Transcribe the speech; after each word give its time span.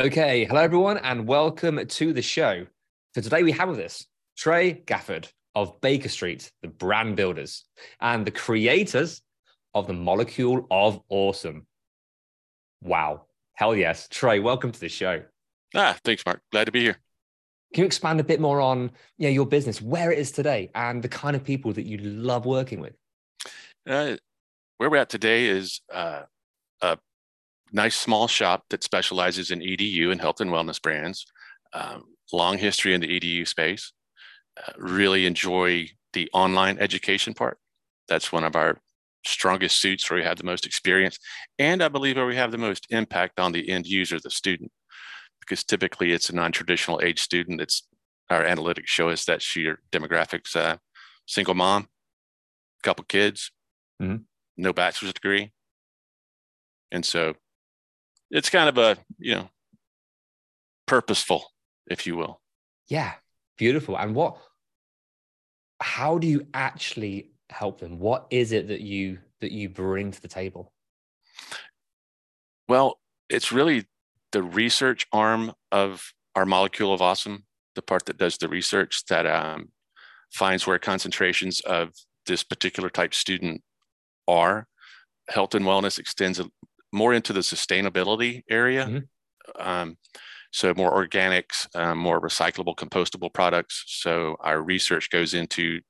Okay, 0.00 0.44
hello 0.44 0.60
everyone, 0.60 0.98
and 0.98 1.26
welcome 1.26 1.84
to 1.84 2.12
the 2.12 2.22
show. 2.22 2.64
So 3.16 3.20
today 3.20 3.42
we 3.42 3.50
have 3.50 3.68
with 3.68 3.80
us 3.80 4.06
Trey 4.36 4.74
Gafford 4.86 5.26
of 5.56 5.80
Baker 5.80 6.08
Street, 6.08 6.52
the 6.62 6.68
brand 6.68 7.16
builders, 7.16 7.64
and 8.00 8.24
the 8.24 8.30
creators 8.30 9.20
of 9.74 9.88
the 9.88 9.94
Molecule 9.94 10.68
of 10.70 11.00
Awesome. 11.08 11.66
Wow, 12.80 13.24
hell 13.54 13.74
yes, 13.74 14.06
Trey, 14.08 14.38
welcome 14.38 14.70
to 14.70 14.78
the 14.78 14.88
show. 14.88 15.24
Ah, 15.74 15.98
thanks, 16.04 16.24
Mark. 16.24 16.42
Glad 16.52 16.66
to 16.66 16.72
be 16.72 16.82
here. 16.82 16.98
Can 17.74 17.82
you 17.82 17.86
expand 17.86 18.20
a 18.20 18.24
bit 18.24 18.38
more 18.38 18.60
on 18.60 18.92
know, 19.18 19.28
your 19.28 19.46
business, 19.46 19.82
where 19.82 20.12
it 20.12 20.20
is 20.20 20.30
today, 20.30 20.70
and 20.76 21.02
the 21.02 21.08
kind 21.08 21.34
of 21.34 21.42
people 21.42 21.72
that 21.72 21.86
you 21.86 21.98
love 21.98 22.46
working 22.46 22.78
with? 22.78 22.94
Uh, 23.84 24.16
where 24.76 24.90
we're 24.90 24.98
at 24.98 25.08
today 25.08 25.46
is 25.46 25.80
uh, 25.92 26.22
a 26.82 26.98
nice 27.72 27.96
small 27.96 28.28
shop 28.28 28.64
that 28.70 28.84
specializes 28.84 29.50
in 29.50 29.60
EDU 29.60 30.10
and 30.10 30.20
health 30.20 30.40
and 30.40 30.50
wellness 30.50 30.80
brands. 30.80 31.26
Um, 31.72 32.04
long 32.32 32.58
history 32.58 32.94
in 32.94 33.00
the 33.00 33.08
EDU 33.08 33.46
space. 33.46 33.92
Uh, 34.56 34.72
really 34.76 35.26
enjoy 35.26 35.88
the 36.12 36.28
online 36.32 36.78
education 36.78 37.34
part. 37.34 37.58
That's 38.08 38.32
one 38.32 38.44
of 38.44 38.56
our 38.56 38.78
strongest 39.24 39.80
suits 39.80 40.08
where 40.08 40.18
we 40.18 40.24
have 40.24 40.38
the 40.38 40.44
most 40.44 40.66
experience, 40.66 41.18
and 41.58 41.82
I 41.82 41.88
believe 41.88 42.16
where 42.16 42.26
we 42.26 42.36
have 42.36 42.52
the 42.52 42.58
most 42.58 42.86
impact 42.90 43.38
on 43.38 43.52
the 43.52 43.68
end 43.68 43.86
user, 43.86 44.18
the 44.18 44.30
student, 44.30 44.72
because 45.40 45.64
typically 45.64 46.12
it's 46.12 46.30
a 46.30 46.34
non-traditional 46.34 47.00
age 47.02 47.20
student. 47.20 47.60
It's 47.60 47.86
our 48.30 48.44
analytics 48.44 48.86
show 48.86 49.10
us 49.10 49.24
that 49.26 49.56
your 49.56 49.80
demographics, 49.90 50.56
uh, 50.56 50.78
single 51.26 51.54
mom, 51.54 51.88
couple 52.82 53.04
kids, 53.04 53.50
Mhm. 54.00 54.24
no 54.56 54.72
bachelor's 54.72 55.12
degree. 55.12 55.52
And 56.90 57.04
so 57.04 57.34
it's 58.30 58.50
kind 58.50 58.68
of 58.68 58.78
a, 58.78 58.96
you 59.18 59.34
know, 59.34 59.50
purposeful, 60.86 61.44
if 61.86 62.06
you 62.06 62.16
will. 62.16 62.40
Yeah, 62.88 63.14
beautiful. 63.56 63.96
And 63.96 64.14
what, 64.14 64.38
how 65.80 66.18
do 66.18 66.26
you 66.26 66.46
actually 66.54 67.32
help 67.50 67.80
them? 67.80 67.98
What 67.98 68.26
is 68.30 68.52
it 68.52 68.68
that 68.68 68.80
you 68.80 69.18
that 69.40 69.52
you 69.52 69.68
bring 69.68 70.10
to 70.10 70.20
the 70.20 70.28
table? 70.28 70.72
Well, 72.68 72.98
it's 73.28 73.52
really 73.52 73.86
the 74.32 74.42
research 74.42 75.06
arm 75.12 75.52
of 75.72 76.12
our 76.34 76.44
molecule 76.44 76.92
of 76.92 77.00
awesome, 77.00 77.44
the 77.74 77.82
part 77.82 78.06
that 78.06 78.18
does 78.18 78.36
the 78.36 78.48
research 78.48 79.04
that 79.06 79.26
um, 79.26 79.70
finds 80.30 80.66
where 80.66 80.78
concentrations 80.78 81.60
of 81.60 81.92
this 82.26 82.44
particular 82.44 82.90
type 82.90 83.14
student 83.14 83.62
are. 84.26 84.66
Health 85.28 85.54
and 85.54 85.64
wellness 85.64 85.98
extends 85.98 86.40
more 86.92 87.12
into 87.14 87.32
the 87.32 87.40
sustainability 87.40 88.42
area. 88.48 88.86
Mhm. 88.86 89.08
Um, 89.58 89.98
so 90.50 90.72
more 90.74 90.92
organics, 90.92 91.66
um, 91.76 91.98
more 91.98 92.20
recyclable, 92.20 92.74
compostable 92.74 93.32
products. 93.32 93.84
So 93.86 94.36
our 94.40 94.62
research 94.62 95.10
goes 95.10 95.34
into 95.34 95.80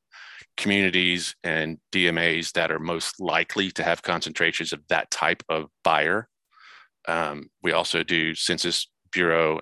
communities 0.57 1.37
and 1.45 1.79
DMAs 1.93 2.53
that 2.53 2.71
are 2.73 2.81
most 2.81 3.21
likely 3.21 3.71
to 3.71 3.85
have 3.85 4.03
concentrations 4.03 4.73
of 4.73 4.81
that 4.89 5.11
type 5.11 5.43
of 5.49 5.71
buyer. 5.85 6.29
Um, 7.07 7.49
we 7.63 7.73
also 7.73 8.03
do 8.03 8.35
Census 8.35 8.91
Bureau 9.13 9.61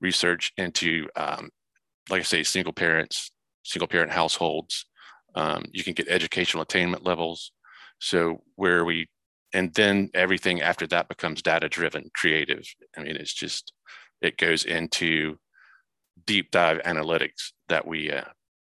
research 0.00 0.52
into, 0.56 1.08
um, 1.16 1.50
like 2.10 2.20
I 2.20 2.24
say, 2.24 2.42
single 2.42 2.72
parents, 2.72 3.30
single 3.64 3.88
parent 3.88 4.12
households. 4.12 4.86
Um, 5.34 5.64
you 5.72 5.82
can 5.82 5.94
get 5.94 6.08
educational 6.08 6.62
attainment 6.62 7.04
levels. 7.04 7.52
So 7.98 8.42
where 8.56 8.84
we, 8.84 9.08
and 9.52 9.74
then 9.74 10.10
everything 10.14 10.62
after 10.62 10.86
that 10.88 11.08
becomes 11.08 11.42
data 11.42 11.68
driven, 11.68 12.10
creative. 12.14 12.64
I 12.96 13.02
mean, 13.02 13.16
it's 13.16 13.32
just, 13.32 13.72
it 14.20 14.36
goes 14.36 14.64
into 14.64 15.38
deep 16.26 16.50
dive 16.50 16.78
analytics 16.82 17.52
that 17.68 17.86
we 17.86 18.10
uh, 18.10 18.24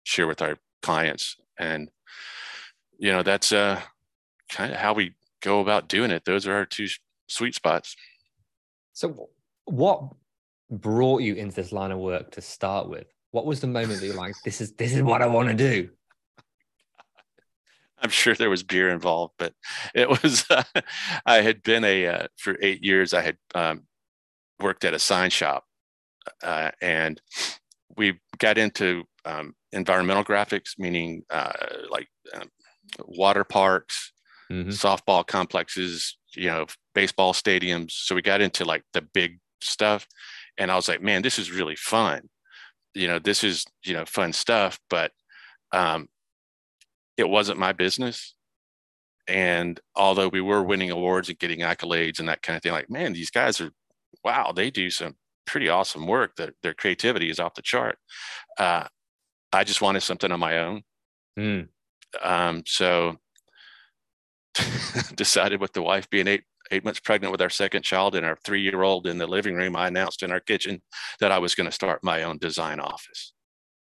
share 0.04 0.28
with 0.28 0.42
our 0.42 0.58
clients. 0.82 1.36
And, 1.58 1.90
you 3.00 3.12
know, 3.12 3.24
that's 3.24 3.52
uh, 3.52 3.82
kind 4.50 4.72
of 4.72 4.80
how 4.80 4.94
we 4.94 5.14
go 5.42 5.60
about 5.62 5.90
doing 5.90 6.12
it. 6.12 6.26
Those 6.26 6.48
are 6.48 6.54
our 6.54 6.66
two 6.66 6.88
sweet 7.28 7.56
spots. 7.56 7.96
So, 8.94 9.30
what 9.66 10.14
brought 10.70 11.22
you 11.22 11.36
into 11.36 11.56
this 11.56 11.72
line 11.72 11.92
of 11.92 12.00
work 12.00 12.32
to 12.32 12.42
start 12.42 12.90
with? 12.90 13.08
What 13.32 13.46
was 13.46 13.60
the 13.60 13.68
moment 13.68 14.00
that 14.00 14.06
you're 14.06 14.16
like, 14.16 14.36
this 14.44 14.62
is 14.62 14.74
this 14.74 14.94
is 14.94 15.04
what 15.04 15.22
I 15.22 15.28
want 15.28 15.50
to 15.50 15.54
do? 15.54 15.90
I'm 18.02 18.09
sure 18.09 18.35
there 18.35 18.50
was 18.50 18.63
beer 18.63 18.90
involved, 18.90 19.34
but 19.40 19.53
it 19.96 20.08
was, 20.24 20.46
uh, 20.50 20.63
I 21.25 21.41
had 21.41 21.63
been 21.63 21.84
a, 21.84 22.08
uh, 22.08 22.28
for 22.38 22.58
eight 22.62 22.84
years, 22.84 23.13
I 23.13 23.22
had 23.22 23.38
um, 23.56 23.84
worked 24.59 24.85
at 24.85 24.94
a 24.94 25.00
sign 25.00 25.30
shop 25.30 25.66
uh, 26.44 26.72
and 26.81 27.22
we 27.96 28.19
got 28.38 28.57
into 28.57 29.03
um, 29.25 29.56
environmental 29.72 30.24
graphics, 30.24 30.78
meaning 30.78 31.24
uh, 31.30 31.52
like 31.90 32.07
um, 32.34 32.50
water 33.06 33.44
parks, 33.44 34.12
Mhm. 34.50 34.68
softball 34.68 35.28
complexes, 35.28 36.18
you 36.34 36.47
know, 36.47 36.66
baseball 36.96 37.34
stadiums. 37.34 37.91
So 37.91 38.16
we 38.16 38.22
got 38.22 38.40
into 38.40 38.63
like 38.63 38.84
the 38.94 39.02
big 39.02 39.40
stuff. 39.62 40.07
And 40.57 40.72
I 40.72 40.75
was 40.75 40.88
like, 40.88 41.02
man, 41.02 41.22
this 41.22 41.38
is 41.38 41.52
really 41.52 41.75
fun. 41.75 42.30
You 42.94 43.07
know, 43.07 43.19
this 43.19 43.44
is, 43.44 43.66
you 43.84 43.94
know, 43.94 44.06
fun 44.06 44.31
stuff, 44.31 44.80
but 44.90 45.12
um, 45.74 46.07
it 47.18 47.28
wasn't 47.28 47.60
my 47.60 47.74
business. 47.74 48.34
And 49.28 49.80
although 49.96 50.30
we 50.30 50.42
were 50.42 50.64
winning 50.64 50.92
awards 50.92 51.30
and 51.30 51.38
getting 51.38 51.60
accolades 51.60 52.20
and 52.20 52.30
that 52.30 52.42
kind 52.42 52.56
of 52.56 52.64
thing, 52.64 52.72
like, 52.72 52.90
man, 52.90 53.14
these 53.14 53.30
guys 53.30 53.60
are, 53.60 53.72
wow, 54.24 54.54
they 54.56 54.72
do 54.72 54.90
some 54.90 55.16
pretty 55.46 55.68
awesome 55.68 56.08
work. 56.08 56.36
Their, 56.36 56.54
their 56.64 56.74
creativity 56.74 57.30
is 57.30 57.40
off 57.40 57.56
the 57.56 57.62
chart. 57.62 57.98
Uh, 58.58 58.86
I 59.52 59.64
just 59.64 59.82
wanted 59.82 60.02
something 60.02 60.32
on 60.32 60.40
my 60.40 60.60
own. 60.60 60.84
Mm. 61.38 61.68
Um, 62.22 62.64
so 62.66 63.18
decided 65.16 65.60
with 65.60 65.74
the 65.74 65.81
wife 65.81 66.10
being 66.10 66.28
eight 66.28 66.44
eight 66.72 66.84
months 66.84 67.00
pregnant 67.00 67.31
with 67.31 67.42
our 67.42 67.50
second 67.50 67.84
child 67.84 68.16
and 68.16 68.25
our 68.25 68.38
three 68.44 68.62
year 68.62 68.84
old 68.84 69.08
in 69.08 69.18
the 69.18 69.28
living 69.28 69.56
room, 69.56 69.75
I 69.75 69.88
announced 69.88 70.24
in 70.24 70.31
our 70.31 70.40
kitchen 70.40 70.81
that 71.20 71.31
I 71.31 71.40
was 71.40 71.56
going 71.56 71.66
to 71.66 71.72
start 71.72 72.04
my 72.04 72.24
own 72.24 72.38
design 72.38 72.80
office. 72.80 73.34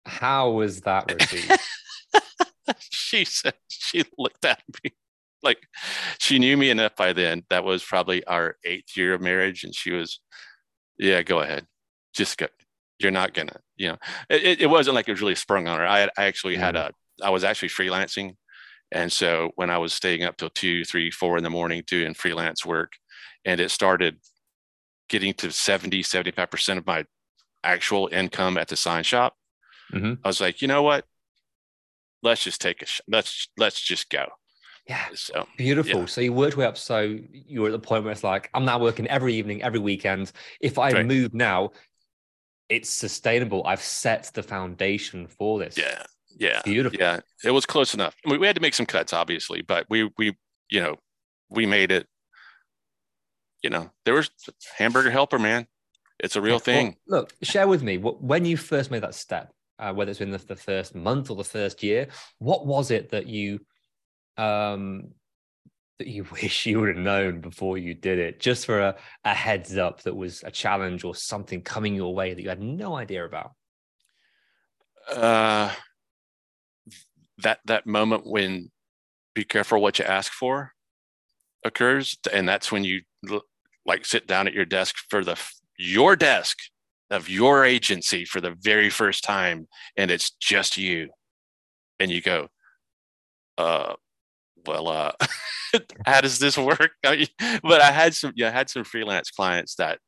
How 0.06 0.52
was 0.52 0.81
that 0.81 1.12
received? 1.13 1.60
she 3.07 3.25
said 3.25 3.54
she 3.68 4.04
looked 4.18 4.45
at 4.45 4.62
me 4.83 4.92
like 5.44 5.59
she 6.19 6.39
knew 6.39 6.57
me 6.57 6.69
enough 6.69 6.95
by 6.95 7.13
then. 7.13 7.44
That 7.50 7.63
was 7.63 7.83
probably 7.83 8.25
our 8.25 8.57
eighth 8.65 8.98
year 8.98 9.13
of 9.13 9.21
marriage, 9.21 9.63
and 9.63 9.74
she 9.74 9.92
was, 9.92 10.19
yeah, 10.98 11.21
go 11.24 11.39
ahead, 11.39 11.65
just 12.13 12.38
go. 12.38 12.48
You're 13.00 13.12
not 13.12 13.33
gonna, 13.33 13.59
you 13.75 13.89
know. 13.89 13.98
It, 14.30 14.62
it 14.62 14.69
wasn't 14.69 14.95
like 14.95 15.07
it 15.07 15.12
was 15.12 15.21
really 15.21 15.36
sprung 15.36 15.68
on 15.68 15.80
her. 15.80 15.88
I, 15.88 16.09
I 16.18 16.25
actually 16.25 16.56
had 16.56 16.75
a, 16.75 16.92
I 17.24 17.30
was 17.30 17.44
actually 17.44 17.69
freelancing 17.69 18.36
and 18.92 19.12
so 19.12 19.51
when 19.56 19.69
I 19.69 19.77
was 19.77 19.94
staying 19.94 20.24
up 20.24 20.38
till 20.38 20.50
two, 20.50 20.86
three, 20.86 21.12
four 21.12 21.38
in 21.38 21.44
the 21.44 21.50
morning 21.50 21.83
doing 21.86 22.13
freelance 22.13 22.65
work, 22.65 22.94
and 23.44 23.60
it 23.60 23.69
started 23.69 24.18
getting 25.10 25.33
to 25.36 25.51
70, 25.51 26.03
75% 26.03 26.77
of 26.77 26.86
my 26.86 27.03
actual 27.63 28.07
income 28.12 28.57
at 28.57 28.69
the 28.69 28.75
sign 28.77 29.03
shop, 29.03 29.36
Mhm. 29.94 30.19
I 30.24 30.27
was 30.27 30.39
like, 30.42 30.62
you 30.62 30.68
know 30.68 30.83
what? 30.83 31.06
Let's 32.24 32.44
just 32.44 32.62
take 32.62 32.81
a, 32.81 32.86
sh- 32.86 33.02
let's, 33.08 33.48
let's 33.58 33.81
just 33.81 34.10
go. 34.10 34.25
Yeah. 34.88 35.06
So 35.16 35.48
Beautiful. 35.58 36.02
Yeah. 36.02 36.06
So 36.06 36.22
you 36.22 36.34
worked 36.34 36.56
way 36.58 36.66
up. 36.66 36.78
So 36.78 37.18
you 37.31 37.62
were 37.62 37.68
at 37.68 37.72
the 37.74 37.80
point 37.80 38.04
where 38.04 38.12
it's 38.14 38.24
like, 38.24 38.50
I'm 38.54 38.66
now 38.66 38.80
working 38.80 39.08
every 39.08 39.36
evening, 39.36 39.62
every 39.62 39.80
weekend. 39.80 40.31
If 40.62 40.78
I 40.80 40.92
Right. 40.92 41.06
move 41.06 41.34
now, 41.34 41.72
it's 42.69 42.90
sustainable. 42.90 43.66
I've 43.66 43.81
set 43.81 44.31
the 44.34 44.44
foundation 44.44 45.28
for 45.28 45.60
this. 45.60 45.78
yeah, 45.78 46.04
yeah, 46.38 46.62
Beautiful. 46.64 47.00
yeah. 47.00 47.19
It 47.44 47.52
was 47.52 47.66
close 47.66 47.94
enough. 47.94 48.16
We, 48.25 48.38
we 48.38 48.48
had 48.48 48.56
to 48.56 48.62
make 48.62 48.74
some 48.74 48.86
cuts, 48.86 49.13
obviously, 49.13 49.62
but 49.62 49.86
we 49.90 50.10
we 50.18 50.36
you 50.70 50.81
know 50.81 50.96
we 51.50 51.66
made 51.66 51.92
it. 51.92 52.08
You 53.63 53.70
know, 53.70 53.90
there 54.06 54.13
was 54.13 54.30
hamburger 54.78 55.10
helper, 55.12 55.40
man. 55.40 55.68
It's 56.20 56.36
a 56.36 56.42
real 56.42 56.54
Well, 56.56 56.60
thing. 56.60 56.98
look, 57.08 57.34
share 57.42 57.68
with 57.68 57.84
me 57.84 57.98
what, 57.98 58.22
when 58.22 58.44
you 58.46 58.58
first 58.58 58.92
made 58.92 59.04
that 59.04 59.16
step, 59.16 59.52
uh, 59.79 59.94
whether 59.94 60.12
it's 60.12 60.21
in 60.21 60.31
the, 60.31 60.38
the 60.38 60.56
first 60.56 60.95
month 60.95 61.29
or 61.29 61.35
the 61.35 61.44
first 61.44 61.83
year, 61.83 62.07
what 62.39 62.65
was 62.65 62.91
it 62.91 63.09
that 63.09 63.27
you 63.27 63.59
um 64.38 65.09
that 66.00 66.07
you 66.07 66.25
wish 66.31 66.65
you 66.65 66.79
would 66.79 66.89
have 66.89 67.03
known 67.03 67.41
before 67.41 67.77
you 67.77 67.94
did 67.94 68.19
it, 68.19 68.39
just 68.39 68.65
for 68.65 68.79
a, 68.79 68.95
a 69.24 69.33
heads 69.33 69.77
up 69.77 70.03
that 70.03 70.15
was 70.15 70.44
a 70.44 70.51
challenge 70.51 71.03
or 71.03 71.15
something 71.15 71.62
coming 71.62 71.95
your 71.95 72.13
way 72.13 72.33
that 72.33 72.41
you 72.41 72.50
had 72.50 72.62
no 72.62 72.95
idea 72.95 73.25
about? 73.25 73.51
uh, 75.09 75.74
that 77.39 77.59
that 77.65 77.85
moment 77.85 78.25
when 78.25 78.71
be 79.33 79.44
careful 79.44 79.81
what 79.81 80.00
you 80.00 80.06
ask 80.06 80.31
for 80.31 80.74
occurs, 81.63 82.18
and 82.31 82.47
that's 82.47 82.71
when 82.71 82.83
you 82.83 83.01
like 83.85 84.06
sit 84.06 84.27
down 84.27 84.47
at 84.47 84.53
your 84.53 84.65
desk 84.65 84.95
for 85.09 85.24
the 85.24 85.39
your 85.77 86.15
desk 86.15 86.57
of 87.12 87.30
your 87.30 87.65
agency 87.65 88.25
for 88.25 88.42
the 88.42 88.56
very 88.62 88.89
first 88.89 89.24
time, 89.24 89.68
and 89.98 90.12
it's 90.12 90.31
just 90.31 90.77
you, 90.77 91.09
and 92.00 92.12
you 92.12 92.21
go, 92.21 92.50
uh, 93.57 93.94
well, 94.68 94.88
uh, 94.89 95.12
how 96.06 96.21
does 96.21 96.39
this 96.39 96.57
work? 96.57 96.92
But 97.63 97.81
I 97.81 97.92
had 97.92 98.15
some, 98.15 98.33
yeah, 98.36 98.50
I 98.50 98.51
had 98.51 98.69
some 98.69 98.83
freelance 98.83 99.31
clients 99.31 99.75
that 99.77 100.00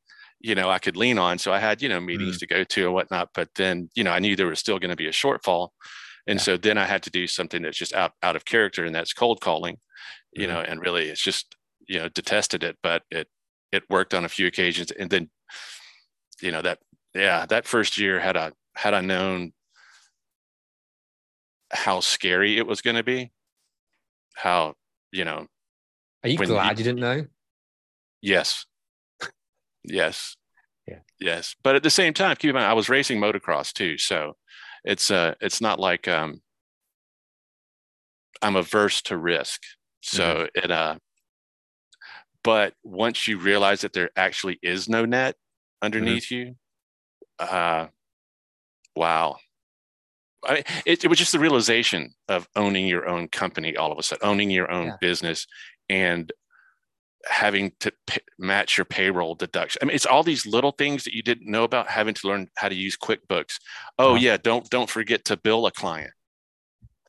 you 0.42 0.56
know 0.56 0.70
I 0.70 0.80
could 0.80 0.98
lean 0.98 1.20
on. 1.20 1.40
So 1.40 1.54
I 1.54 1.60
had 1.60 1.82
you 1.82 1.90
know 1.90 2.00
meetings 2.02 2.38
to 2.40 2.48
go 2.48 2.64
to 2.64 2.86
and 2.86 2.94
whatnot. 2.94 3.30
But 3.36 3.50
then 3.56 3.90
you 3.96 4.04
know 4.04 4.12
I 4.12 4.20
knew 4.20 4.36
there 4.36 4.48
was 4.48 4.60
still 4.60 4.80
going 4.80 4.92
to 4.92 4.98
be 4.98 5.08
a 5.08 5.12
shortfall, 5.12 5.70
and 6.28 6.40
Yeah. 6.40 6.42
so 6.42 6.58
then 6.58 6.78
I 6.80 6.86
had 6.86 7.04
to 7.04 7.12
do 7.12 7.28
something 7.28 7.64
that's 7.64 7.78
just 7.80 7.94
out 7.94 8.14
out 8.24 8.36
of 8.36 8.46
character, 8.46 8.86
and 8.86 8.96
that's 8.96 9.14
cold 9.14 9.42
calling. 9.42 9.78
You 10.36 10.48
Mhm. 10.48 10.50
know, 10.50 10.62
and 10.62 10.82
really 10.82 11.10
it's 11.10 11.24
just 11.24 11.56
you 11.90 12.00
know 12.00 12.10
detested 12.10 12.64
it, 12.64 12.78
but 12.84 13.04
it 13.12 13.30
it 13.74 13.84
worked 13.90 14.14
on 14.16 14.26
a 14.26 14.30
few 14.30 14.48
occasions, 14.48 14.92
and 14.92 15.10
then 15.12 15.30
you 16.42 16.52
know 16.52 16.62
that 16.62 16.80
yeah 17.14 17.46
that 17.48 17.66
first 17.68 17.98
year 17.98 18.20
had 18.20 18.38
I 18.38 18.52
had 18.76 18.94
I 18.94 19.02
known 19.02 19.54
how 21.72 22.00
scary 22.00 22.58
it 22.58 22.66
was 22.66 22.82
going 22.82 22.96
to 22.96 23.04
be, 23.04 23.32
how 24.36 24.76
you 25.12 25.24
know 25.26 25.48
Are 26.24 26.30
you 26.30 26.38
glad 26.38 26.78
you- 26.78 26.84
you 26.84 26.84
didn't 26.84 27.00
know? 27.02 27.28
Yes. 28.22 28.66
yes. 29.84 30.36
Yeah. 30.88 31.00
Yes. 31.20 31.56
But 31.64 31.76
at 31.76 31.84
the 31.84 31.90
same 31.90 32.14
time, 32.14 32.36
keep 32.36 32.50
in 32.50 32.56
mind 32.56 32.66
I 32.66 32.74
was 32.74 32.90
racing 32.90 33.20
motocross 33.20 33.72
too. 33.74 33.98
So 33.98 34.36
it's 34.84 35.12
uh 35.12 35.36
it's 35.42 35.62
not 35.62 35.80
like 35.80 36.08
um 36.08 36.42
I'm 38.42 38.56
averse 38.56 39.02
to 39.04 39.18
risk. 39.18 39.62
So 40.02 40.48
it 40.56 40.72
uh 40.72 40.98
but 42.44 42.74
once 42.84 43.28
you 43.28 43.38
realize 43.38 43.82
that 43.82 43.94
there 43.94 44.10
actually 44.16 44.60
is 44.64 44.88
no 44.88 45.04
net 45.06 45.36
underneath 45.82 46.32
you, 46.32 46.56
uh 47.40 47.88
wow. 48.96 49.38
I 50.48 50.54
mean, 50.56 50.64
it, 50.86 51.04
it 51.04 51.08
was 51.10 51.20
just 51.20 51.32
the 51.34 51.40
realization 51.40 52.14
of 52.30 52.48
owning 52.56 52.88
your 52.88 53.08
own 53.10 53.28
company 53.28 53.76
all 53.76 53.92
of 53.92 53.98
a 53.98 54.04
sudden, 54.04 54.26
owning 54.28 54.50
your 54.50 54.72
own 54.72 54.88
Yeah. 54.88 54.96
business 55.02 55.46
and 55.90 56.32
having 57.30 57.74
to 57.82 57.92
p- 58.08 58.22
match 58.38 58.78
your 58.78 58.86
payroll 58.86 59.36
deduction. 59.36 59.80
I 59.82 59.86
mean, 59.86 59.96
it's 59.96 60.06
all 60.06 60.24
these 60.24 60.46
little 60.46 60.72
things 60.72 61.04
that 61.04 61.14
you 61.14 61.22
didn't 61.22 61.52
know 61.52 61.66
about 61.66 61.90
having 61.90 62.14
to 62.14 62.28
learn 62.30 62.48
how 62.56 62.70
to 62.70 62.76
use 62.76 62.96
QuickBooks. 62.96 63.56
Oh 63.98 64.12
Uh-huh. 64.12 64.20
yeah, 64.22 64.38
don't 64.38 64.70
don't 64.70 64.90
forget 64.90 65.26
to 65.26 65.36
bill 65.36 65.66
a 65.66 65.72
client. 65.72 66.12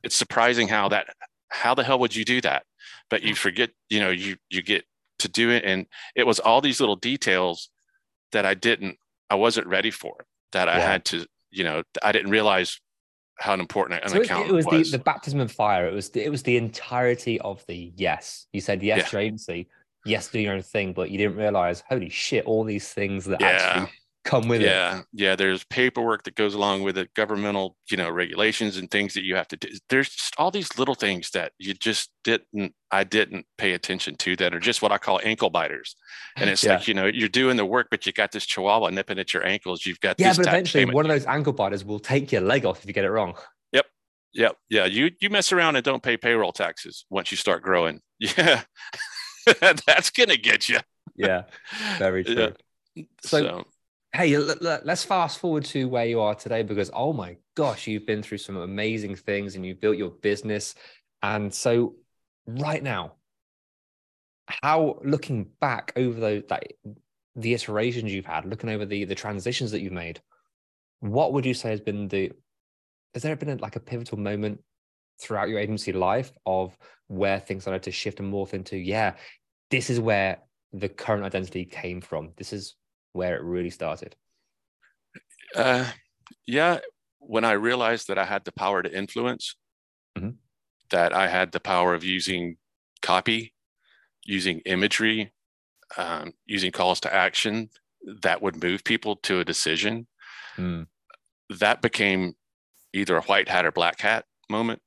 It's 0.03 0.17
surprising 0.17 0.67
how 0.67 0.89
that 0.89 1.15
how 1.51 1.75
the 1.75 1.85
hell 1.85 2.01
would 2.01 2.17
you 2.17 2.25
do 2.25 2.41
that? 2.41 2.65
But 3.11 3.23
you 3.23 3.35
forget, 3.37 3.71
you 3.89 4.01
know, 4.01 4.11
you 4.11 4.37
you 4.49 4.63
get 4.63 4.85
to 5.21 5.29
do 5.29 5.51
it 5.51 5.65
and 5.65 5.87
it 6.17 6.27
was 6.27 6.41
all 6.41 6.61
these 6.61 6.81
little 6.81 6.97
details 6.97 7.71
that 8.33 8.45
I 8.47 8.55
didn't 8.55 8.97
I 9.31 9.37
wasn't 9.37 9.67
ready 9.69 9.91
for 9.91 10.17
it. 10.21 10.27
that 10.53 10.69
I 10.69 10.79
Yeah. 10.79 10.91
had 10.93 11.05
to, 11.07 11.27
you 11.53 11.63
know, 11.63 11.85
I 12.03 12.11
didn't 12.11 12.33
realize 12.33 12.81
how 13.39 13.55
important 13.55 14.03
an 14.03 14.09
So 14.11 14.17
it, 14.17 14.25
accountant 14.27 14.51
it 14.51 14.55
was, 14.55 14.67
was. 14.67 14.91
the, 14.91 14.99
the 14.99 15.05
baptism 15.05 15.39
of 15.39 15.53
fire. 15.53 15.87
It 15.87 15.95
was 15.95 16.11
the, 16.11 16.25
it 16.25 16.29
was 16.29 16.43
the 16.43 16.57
entirety 16.57 17.41
of 17.41 17.65
the 17.69 17.93
yes. 17.97 18.47
You 18.53 18.61
said 18.61 18.83
yes 18.83 18.99
Yeah. 18.99 19.05
to 19.11 19.19
agency, 19.19 19.69
yes 20.05 20.27
do 20.29 20.41
your 20.41 20.55
own 20.55 20.63
thing, 20.63 20.93
but 20.93 21.09
you 21.11 21.19
didn't 21.19 21.37
realize, 21.37 21.85
holy 21.89 22.09
shit, 22.09 22.45
all 22.47 22.65
these 22.65 22.93
things 22.93 23.25
that 23.27 23.41
Yeah. 23.41 23.47
actually 23.49 23.93
come 24.23 24.49
with 24.49 24.61
it. 24.61 24.67
yeah 24.67 25.01
yeah 25.15 25.35
there's 25.35 25.65
paperwork 25.65 26.25
that 26.25 26.35
goes 26.35 26.55
along 26.55 26.83
with 26.83 26.99
it 26.99 27.09
governmental 27.15 27.75
you 27.91 27.97
know 27.97 28.11
regulations 28.11 28.77
and 28.77 28.91
things 28.91 29.15
that 29.15 29.25
you 29.25 29.35
have 29.35 29.49
to 29.49 29.57
do 29.57 29.69
there's 29.89 30.11
just 30.11 30.35
all 30.37 30.51
these 30.51 30.77
little 30.79 30.95
things 30.95 31.31
that 31.31 31.53
you 31.59 31.73
just 31.73 32.11
didn't 32.23 32.75
i 32.91 33.03
didn't 33.03 33.47
pay 33.57 33.73
attention 33.73 34.15
to 34.17 34.37
that 34.37 34.55
are 34.55 34.61
just 34.61 34.83
what 34.83 34.93
i 34.93 34.99
call 34.99 35.19
ankle 35.25 35.49
biters 35.49 35.97
and 36.37 36.51
it's 36.51 36.63
Yeah. 36.63 36.75
like 36.77 36.87
you 36.87 36.93
know 36.93 37.07
you're 37.07 37.29
doing 37.31 37.57
the 37.57 37.65
work 37.65 37.89
but 37.91 38.05
you 38.05 38.13
got 38.13 38.31
this 38.31 38.45
chihuahua 38.45 38.91
nipping 38.91 39.19
at 39.19 39.33
your 39.33 39.47
ankles 39.47 39.87
you've 39.87 40.01
got 40.01 40.21
Yeah, 40.21 40.35
but 40.37 40.47
eventually 40.47 40.85
one 40.85 41.07
of 41.07 41.11
those 41.11 41.25
ankle 41.27 41.55
biters 41.55 41.83
will 41.85 41.99
take 42.01 42.31
your 42.31 42.43
leg 42.43 42.67
off 42.67 42.81
if 42.81 42.87
you 42.87 42.93
get 42.93 43.05
it 43.07 43.11
wrong. 43.11 43.35
Yep. 43.73 43.87
Yep. 44.35 44.57
Yeah. 44.69 44.85
You 44.85 45.11
you 45.21 45.31
mess 45.31 45.51
around 45.51 45.77
and 45.77 45.85
don't 45.85 46.03
pay 46.03 46.17
payroll 46.19 46.53
taxes 46.53 47.07
once 47.09 47.31
you 47.31 47.37
start 47.39 47.63
growing. 47.63 48.01
Yeah. 48.21 48.63
That's 49.87 50.11
gonna 50.11 50.37
get 50.37 50.69
you. 50.69 50.79
Yeah, 51.17 51.45
very 51.99 52.23
true. 52.25 52.53
Yeah. 52.95 53.05
So- 53.23 53.39
So, 53.41 53.65
Hey, 54.13 54.37
let's 54.37 55.05
fast 55.05 55.39
forward 55.39 55.65
to 55.67 55.89
where 55.89 56.05
you 56.05 56.21
are 56.21 56.35
today 56.35 56.65
because, 56.65 56.91
oh 56.93 57.13
my 57.13 57.37
gosh, 57.55 57.87
you've 57.87 58.07
been 58.07 58.23
through 58.23 58.39
some 58.39 58.57
amazing 58.57 59.15
things 59.15 59.55
and 59.55 59.65
you've 59.65 59.81
built 59.81 59.97
your 59.97 60.11
business. 60.11 60.75
And 61.23 61.55
so, 61.55 61.95
right 62.45 62.83
now, 62.83 63.15
how 64.49 64.99
looking 65.05 65.47
back 65.61 65.93
over 65.95 66.41
that 66.41 66.65
the 67.37 67.55
iterations 67.55 68.13
you've 68.13 68.27
had, 68.27 68.47
looking 68.47 68.71
over 68.71 68.85
the 68.85 69.05
the 69.05 69.15
transitions 69.15 69.71
that 69.71 69.81
you've 69.81 69.93
made, 69.93 70.21
what 70.99 71.33
would 71.33 71.47
you 71.47 71.55
say 71.55 71.71
has 71.71 71.81
been 71.81 72.09
the 72.09 72.33
has 73.15 73.23
there 73.23 73.37
been 73.37 73.51
a, 73.51 73.57
like 73.57 73.77
a 73.77 73.81
pivotal 73.81 74.19
moment 74.19 74.61
throughout 75.21 75.49
your 75.49 75.61
agency 75.61 75.93
life 75.93 76.33
of 76.47 76.77
where 77.07 77.39
things 77.39 77.63
started 77.63 77.85
to 77.85 77.93
shift 77.93 78.19
and 78.19 78.33
morph 78.33 78.55
into, 78.55 78.77
yeah, 78.77 79.15
this 79.71 79.89
is 79.89 80.01
where 80.01 80.39
the 80.73 80.89
current 80.89 81.25
identity 81.25 81.65
came 81.65 82.01
from. 82.01 82.31
This 82.37 82.53
is 82.53 82.75
where 83.13 83.37
it 83.37 83.43
really 83.43 83.71
started. 83.71 84.17
uh, 85.57 85.91
yeah, 86.47 86.79
when 87.19 87.45
I 87.45 87.53
realized 87.53 88.07
that 88.09 88.19
I 88.19 88.25
had 88.25 88.45
the 88.45 88.53
power 88.53 88.83
to 88.83 88.97
influence, 88.97 89.57
Mhm. 90.17 90.39
that 90.91 91.13
I 91.13 91.27
had 91.29 91.51
the 91.53 91.61
power 91.61 91.93
of 91.95 92.05
using 92.05 92.57
copy, 93.03 93.53
using 94.25 94.61
imagery, 94.61 95.33
um, 95.97 96.35
using 96.47 96.71
calls 96.71 97.01
to 97.01 97.13
action 97.13 97.71
that 98.23 98.41
would 98.43 98.63
move 98.63 98.85
people 98.85 99.17
to 99.17 99.41
a 99.41 99.45
decision, 99.45 100.07
Hmm. 100.55 100.85
that 101.49 101.83
became 101.83 102.37
either 102.93 103.17
a 103.17 103.23
white 103.23 103.49
hat 103.49 103.67
or 103.67 103.73
black 103.73 104.01
hat 104.01 104.27
moment. 104.49 104.83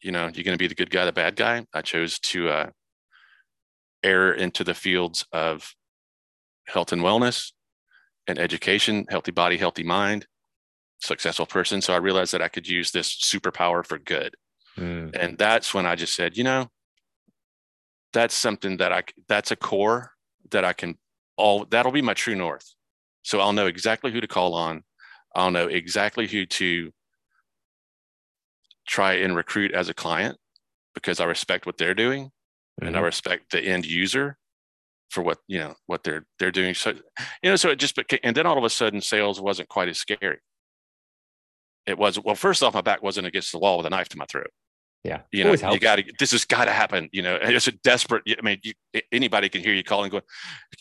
You 0.00 0.12
know, 0.12 0.24
you're 0.28 0.44
going 0.44 0.56
to 0.56 0.62
be 0.62 0.66
the 0.68 0.74
good 0.74 0.90
guy, 0.90 1.04
the 1.04 1.12
bad 1.12 1.36
guy. 1.36 1.66
I 1.74 1.82
chose 1.82 2.18
to 2.20 2.48
uh, 2.48 2.70
err 4.02 4.32
into 4.32 4.64
the 4.64 4.74
fields 4.74 5.26
of 5.32 5.74
health 6.66 6.92
and 6.92 7.02
wellness 7.02 7.52
and 8.26 8.38
education, 8.38 9.06
healthy 9.08 9.30
body, 9.30 9.56
healthy 9.56 9.82
mind, 9.82 10.26
successful 10.98 11.46
person. 11.46 11.80
So 11.80 11.94
I 11.94 11.98
realized 11.98 12.32
that 12.32 12.42
I 12.42 12.48
could 12.48 12.66
use 12.68 12.90
this 12.90 13.14
superpower 13.14 13.84
for 13.84 13.98
good. 13.98 14.34
Hmm. 14.76 15.08
And 15.14 15.38
that's 15.38 15.72
when 15.72 15.86
I 15.86 15.94
just 15.94 16.14
said, 16.14 16.36
you 16.36 16.44
know, 16.44 16.70
that's 18.12 18.34
something 18.34 18.78
that 18.78 18.92
I, 18.92 19.02
that's 19.28 19.50
a 19.50 19.56
core 19.56 20.12
that 20.50 20.64
I 20.64 20.72
can 20.72 20.96
all, 21.36 21.64
that'll 21.66 21.92
be 21.92 22.02
my 22.02 22.14
true 22.14 22.34
north. 22.34 22.66
So 23.22 23.40
I'll 23.40 23.52
know 23.52 23.66
exactly 23.66 24.12
who 24.12 24.20
to 24.20 24.28
call 24.28 24.54
on. 24.54 24.82
I'll 25.34 25.50
know 25.50 25.66
exactly 25.66 26.26
who 26.26 26.46
to 26.46 26.92
try 28.86 29.14
and 29.14 29.36
recruit 29.36 29.72
as 29.72 29.88
a 29.88 29.94
client 29.94 30.38
because 30.94 31.20
I 31.20 31.24
respect 31.24 31.66
what 31.66 31.76
they're 31.76 31.94
doing 31.94 32.30
and 32.80 32.96
I 32.96 33.00
Mhm. 33.00 33.04
respect 33.04 33.50
the 33.50 33.60
end 33.60 33.84
user 33.84 34.38
for 35.10 35.22
what 35.22 35.38
you 35.46 35.58
know 35.58 35.74
what 35.86 36.04
they're 36.04 36.26
they're 36.38 36.50
doing. 36.50 36.74
So 36.74 36.90
you 37.42 37.50
know, 37.50 37.56
so 37.56 37.70
it 37.70 37.78
just 37.78 37.96
became, 37.96 38.20
and 38.22 38.36
then 38.36 38.46
all 38.46 38.58
of 38.58 38.64
a 38.64 38.70
sudden, 38.70 39.00
sales 39.00 39.40
wasn't 39.40 39.68
quite 39.68 39.88
as 39.88 39.98
scary. 39.98 40.38
It 41.86 41.98
was 41.98 42.18
well. 42.20 42.34
First 42.34 42.62
off, 42.62 42.74
my 42.74 42.80
back 42.80 43.02
wasn't 43.02 43.26
against 43.26 43.52
the 43.52 43.58
wall 43.58 43.78
with 43.78 43.86
a 43.86 43.90
knife 43.90 44.08
to 44.10 44.18
my 44.18 44.26
throat. 44.26 44.50
Yeah. 45.04 45.20
You 45.30 45.44
know, 45.44 45.52
you 45.52 45.78
got 45.78 45.96
to. 45.96 46.04
This 46.18 46.32
has 46.32 46.44
got 46.44 46.64
to 46.64 46.72
happen. 46.72 47.08
You 47.12 47.22
know, 47.22 47.38
it's 47.40 47.68
a 47.68 47.72
desperate. 47.72 48.24
I 48.26 48.42
mean, 48.42 48.58
you, 48.64 48.72
anybody 49.12 49.48
can 49.48 49.62
hear 49.62 49.72
you 49.72 49.84
calling, 49.84 50.10
going, 50.10 50.24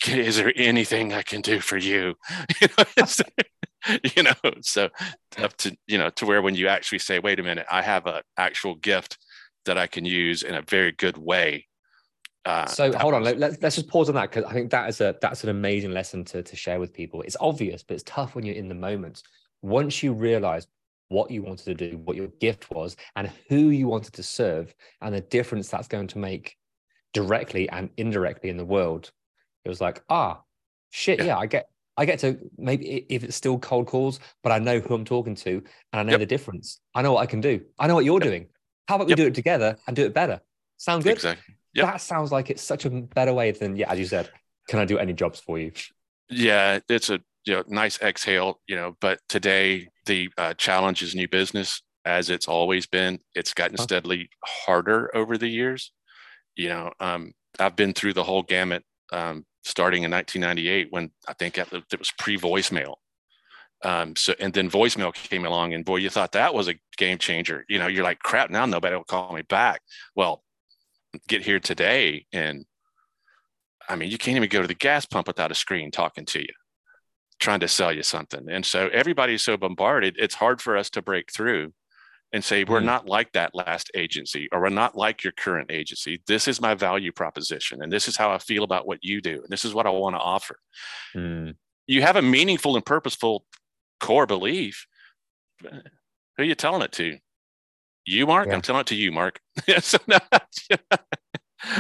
"Is 0.08 0.38
there 0.38 0.52
anything 0.56 1.14
I 1.14 1.22
can 1.22 1.42
do 1.42 1.60
for 1.60 1.78
you?" 1.78 2.16
You 2.62 2.68
know, 2.78 4.02
you 4.16 4.24
know. 4.24 4.52
So 4.62 4.90
up 5.38 5.56
to 5.58 5.78
you 5.86 6.00
know 6.00 6.10
to 6.12 6.26
where 6.26 6.42
when 6.42 6.56
you 6.56 6.68
actually 6.68 7.00
say, 7.00 7.20
"Wait 7.20 7.40
a 7.40 7.44
minute, 7.44 7.68
I 7.70 7.84
have 7.84 8.08
an 8.08 8.24
actual 8.36 8.74
gift 8.74 9.20
that 9.66 9.78
I 9.78 9.86
can 9.86 10.06
use 10.06 10.42
in 10.42 10.56
a 10.56 10.62
very 10.62 10.92
good 10.92 11.18
way. 11.18 11.68
Uh, 12.46 12.66
so 12.68 12.96
hold 12.98 13.16
on, 13.16 13.24
let, 13.24 13.42
us 13.42 13.58
let's 13.62 13.76
just 13.76 13.88
pause 13.88 14.08
on 14.08 14.16
that 14.16 14.30
because 14.30 14.44
I 14.44 14.54
think 14.54 14.70
that 14.70 14.88
is 14.88 15.02
a 15.02 15.16
that's 15.20 15.44
an 15.44 15.50
amazing 15.50 15.92
lesson 15.92 16.24
to 16.26 16.44
to 16.44 16.56
share 16.56 16.80
with 16.80 16.94
people. 16.94 17.24
It's 17.24 17.38
obvious, 17.40 17.82
but 17.82 17.96
it's 17.96 18.04
tough 18.04 18.36
when 18.36 18.46
you're 18.46 18.56
in 18.56 18.68
the 18.70 18.76
moment. 18.76 19.24
Once 19.64 20.04
you 20.04 20.14
realize 20.14 20.68
what 21.08 21.32
you 21.32 21.42
wanted 21.42 21.66
to 21.66 21.74
do, 21.74 21.98
what 21.98 22.16
your 22.16 22.28
gift 22.40 22.70
was, 22.70 22.98
and 23.16 23.32
who 23.50 23.70
you 23.70 23.88
wanted 23.88 24.14
to 24.14 24.24
serve, 24.24 24.76
and 25.02 25.14
the 25.14 25.22
difference 25.22 25.70
that's 25.70 25.88
going 25.88 26.08
to 26.08 26.20
make 26.20 26.56
directly 27.14 27.68
and 27.70 27.90
indirectly 27.98 28.50
in 28.50 28.58
the 28.58 28.66
world, 28.66 29.12
it 29.64 29.70
was 29.70 29.82
like, 29.82 30.04
ah, 30.10 30.42
shit, 30.92 31.20
yeah, 31.20 31.26
yeah 31.26 31.38
I 31.38 31.48
get 31.48 31.68
I 31.98 32.06
get 32.06 32.20
to 32.20 32.38
maybe 32.58 33.06
if 33.10 33.24
it's 33.24 33.36
still 33.36 33.58
cold 33.58 33.88
calls, 33.88 34.20
but 34.44 34.52
I 34.52 34.60
know 34.60 34.80
who 34.80 34.94
I'm 34.94 35.06
talking 35.06 35.36
to 35.36 35.64
and 35.94 36.00
I 36.00 36.04
know 36.04 36.12
yep. 36.12 36.20
the 36.20 36.26
difference. 36.28 36.80
I 36.94 37.02
know 37.02 37.14
what 37.14 37.22
I 37.22 37.26
can 37.26 37.42
do. 37.42 37.62
I 37.80 37.88
know 37.88 37.96
what 37.96 38.06
you're 38.06 38.20
yep. 38.20 38.30
doing. 38.30 38.48
How 38.88 38.96
about 38.96 39.08
we 39.08 39.12
yep. 39.12 39.18
do 39.18 39.26
it 39.26 39.34
together 39.34 39.78
and 39.88 39.96
do 39.96 40.06
it 40.06 40.14
better? 40.14 40.42
Sound 40.78 41.04
good? 41.04 41.14
Exactly. 41.14 41.56
Yep. 41.76 41.86
That 41.86 42.02
sounds 42.02 42.32
like 42.32 42.50
it's 42.50 42.64
such 42.64 42.86
a 42.86 42.90
better 42.90 43.34
way 43.34 43.52
than 43.52 43.76
yeah, 43.76 43.92
as 43.92 44.00
you 44.00 44.06
said. 44.06 44.30
Can 44.70 44.80
I 44.80 44.86
do 44.86 44.98
any 44.98 45.14
jobs 45.14 45.40
for 45.40 45.60
you? 45.60 45.72
Yeah, 46.30 46.80
it's 46.90 47.10
a 47.10 47.20
you 47.46 47.54
know 47.54 47.64
nice 47.68 48.02
exhale, 48.02 48.62
you 48.66 48.76
know. 48.76 48.96
But 49.02 49.20
today 49.28 49.90
the 50.06 50.30
uh, 50.38 50.54
challenge 50.54 51.04
is 51.04 51.14
new 51.14 51.28
business, 51.28 51.82
as 52.06 52.30
it's 52.30 52.48
always 52.48 52.88
been. 52.88 53.20
It's 53.36 53.54
gotten 53.54 53.78
steadily 53.78 54.30
harder 54.44 55.16
over 55.16 55.38
the 55.38 55.50
years. 55.50 55.92
You 56.56 56.70
know, 56.70 56.92
um, 57.02 57.34
I've 57.60 57.76
been 57.76 57.94
through 57.94 58.14
the 58.14 58.24
whole 58.24 58.44
gamut, 58.44 58.84
um, 59.12 59.46
starting 59.66 60.04
in 60.04 60.12
1998 60.12 60.88
when 60.92 61.12
I 61.28 61.34
think 61.34 61.58
it 61.58 61.72
was 61.72 62.14
pre 62.18 62.38
voicemail. 62.38 62.96
Um, 63.84 64.16
so 64.16 64.34
and 64.40 64.54
then 64.54 64.70
voicemail 64.70 65.14
came 65.14 65.46
along, 65.46 65.74
and 65.74 65.84
boy, 65.84 65.98
you 65.98 66.10
thought 66.10 66.32
that 66.32 66.54
was 66.54 66.70
a 66.70 66.76
game 66.96 67.18
changer. 67.18 67.66
You 67.68 67.80
know, 67.80 67.88
you're 67.88 68.06
like, 68.06 68.20
crap, 68.20 68.50
now 68.50 68.66
nobody 68.66 68.96
will 68.96 69.04
call 69.04 69.34
me 69.34 69.42
back. 69.42 69.82
Well, 70.16 70.42
get 71.28 71.44
here 71.44 71.60
today, 71.60 72.26
and 72.34 72.66
I 73.88 73.96
mean, 73.96 74.10
you 74.10 74.18
can't 74.18 74.38
even 74.38 74.50
go 74.50 74.62
to 74.62 74.68
the 74.68 74.74
gas 74.74 75.06
pump 75.06 75.28
without 75.28 75.52
a 75.52 75.56
screen 75.56 75.92
talking 75.92 76.26
to 76.26 76.40
you, 76.40 76.54
trying 77.40 77.60
to 77.60 77.68
sell 77.68 77.92
you 77.94 78.04
something. 78.04 78.50
And 78.50 78.66
so 78.66 78.88
everybody's 78.88 79.44
so 79.44 79.58
bombarded, 79.58 80.16
it's 80.18 80.36
hard 80.36 80.62
for 80.62 80.76
us 80.76 80.90
to 80.92 81.02
break 81.02 81.32
through 81.32 81.74
and 82.34 82.44
say, 82.44 82.64
we're 82.64 82.82
mm. 82.82 82.86
not 82.86 83.08
like 83.08 83.32
that 83.34 83.54
last 83.54 83.92
agency, 83.96 84.50
or 84.52 84.62
we're 84.62 84.70
not 84.70 84.96
like 84.96 85.24
your 85.24 85.34
current 85.34 85.72
agency. 85.72 86.22
This 86.28 86.48
is 86.48 86.60
my 86.60 86.74
value 86.74 87.12
proposition, 87.12 87.82
and 87.82 87.92
this 87.92 88.08
is 88.08 88.18
how 88.18 88.32
I 88.32 88.40
feel 88.40 88.64
about 88.64 88.88
what 88.88 89.04
you 89.04 89.22
do, 89.22 89.42
and 89.44 89.50
this 89.50 89.64
is 89.64 89.74
what 89.74 89.86
I 89.86 89.92
want 89.92 90.16
to 90.16 90.20
offer. 90.20 90.58
Mm. 91.16 91.56
You 91.88 92.02
have 92.02 92.16
a 92.16 92.22
meaningful 92.22 92.76
and 92.76 92.86
purposeful 92.86 93.46
core 94.00 94.26
belief. 94.26 94.88
Who 95.62 95.70
are 96.40 96.44
you 96.44 96.56
telling 96.56 96.82
it 96.82 96.92
to? 96.94 97.18
You, 98.06 98.28
Mark? 98.28 98.48
Yeah. 98.48 98.54
I'm 98.54 98.62
telling 98.62 98.82
it 98.82 98.88
to 98.88 98.96
you, 98.96 99.12
Mark. 99.12 99.40
so 99.80 99.98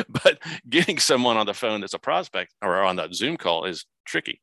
but 0.09 0.39
getting 0.67 0.97
someone 0.97 1.37
on 1.37 1.45
the 1.45 1.53
phone 1.53 1.81
that's 1.81 1.93
a 1.93 1.99
prospect 1.99 2.53
or 2.61 2.81
on 2.81 2.95
that 2.97 3.13
Zoom 3.13 3.37
call 3.37 3.65
is 3.65 3.85
tricky. 4.05 4.41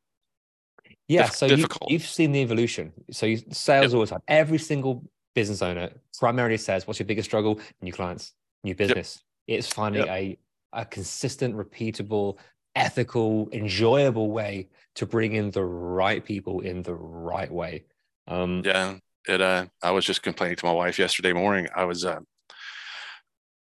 Yeah, 1.09 1.25
Dif- 1.25 1.35
so 1.35 1.49
difficult. 1.49 1.91
You, 1.91 1.99
have 1.99 2.07
seen 2.07 2.33
the 2.33 2.41
evolution. 2.41 2.93
So 3.11 3.27
you, 3.27 3.39
sales 3.51 3.87
yep. 3.87 3.95
always 3.95 4.11
have 4.11 4.23
every 4.29 4.59
single 4.59 5.05
business 5.35 5.63
owner 5.63 5.91
primarily 6.19 6.57
says, 6.57 6.87
"What's 6.87 7.01
your 7.01 7.07
biggest 7.07 7.29
struggle? 7.29 7.61
New 7.81 7.93
clients, 7.93 8.33
new 8.65 8.75
business." 8.75 9.23
Yep. 9.47 9.59
It's 9.59 9.69
finding 9.69 10.07
yep. 10.07 10.17
a 10.17 10.39
a 10.73 10.85
consistent, 10.87 11.55
repeatable, 11.55 12.39
ethical, 12.75 13.49
enjoyable 13.53 14.31
way 14.31 14.69
to 14.95 15.07
bring 15.07 15.35
in 15.35 15.51
the 15.51 15.65
right 15.65 16.25
people 16.25 16.61
in 16.61 16.83
the 16.83 16.95
right 16.95 17.51
way. 17.51 17.85
Um, 18.27 18.63
yeah, 18.65 18.95
it. 19.29 19.41
Uh, 19.41 19.67
I 19.83 19.91
was 19.91 20.05
just 20.05 20.23
complaining 20.23 20.57
to 20.57 20.67
my 20.67 20.73
wife 20.73 20.99
yesterday 20.99 21.33
morning. 21.33 21.69
I 21.75 21.85
was. 21.85 22.05
Uh, 22.05 22.21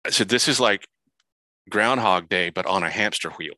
I 0.05 0.09
said, 0.09 0.29
"This 0.29 0.47
is 0.47 0.59
like 0.59 0.85
Groundhog 1.69 2.29
Day, 2.29 2.49
but 2.49 2.65
on 2.65 2.83
a 2.83 2.89
hamster 2.89 3.29
wheel. 3.31 3.55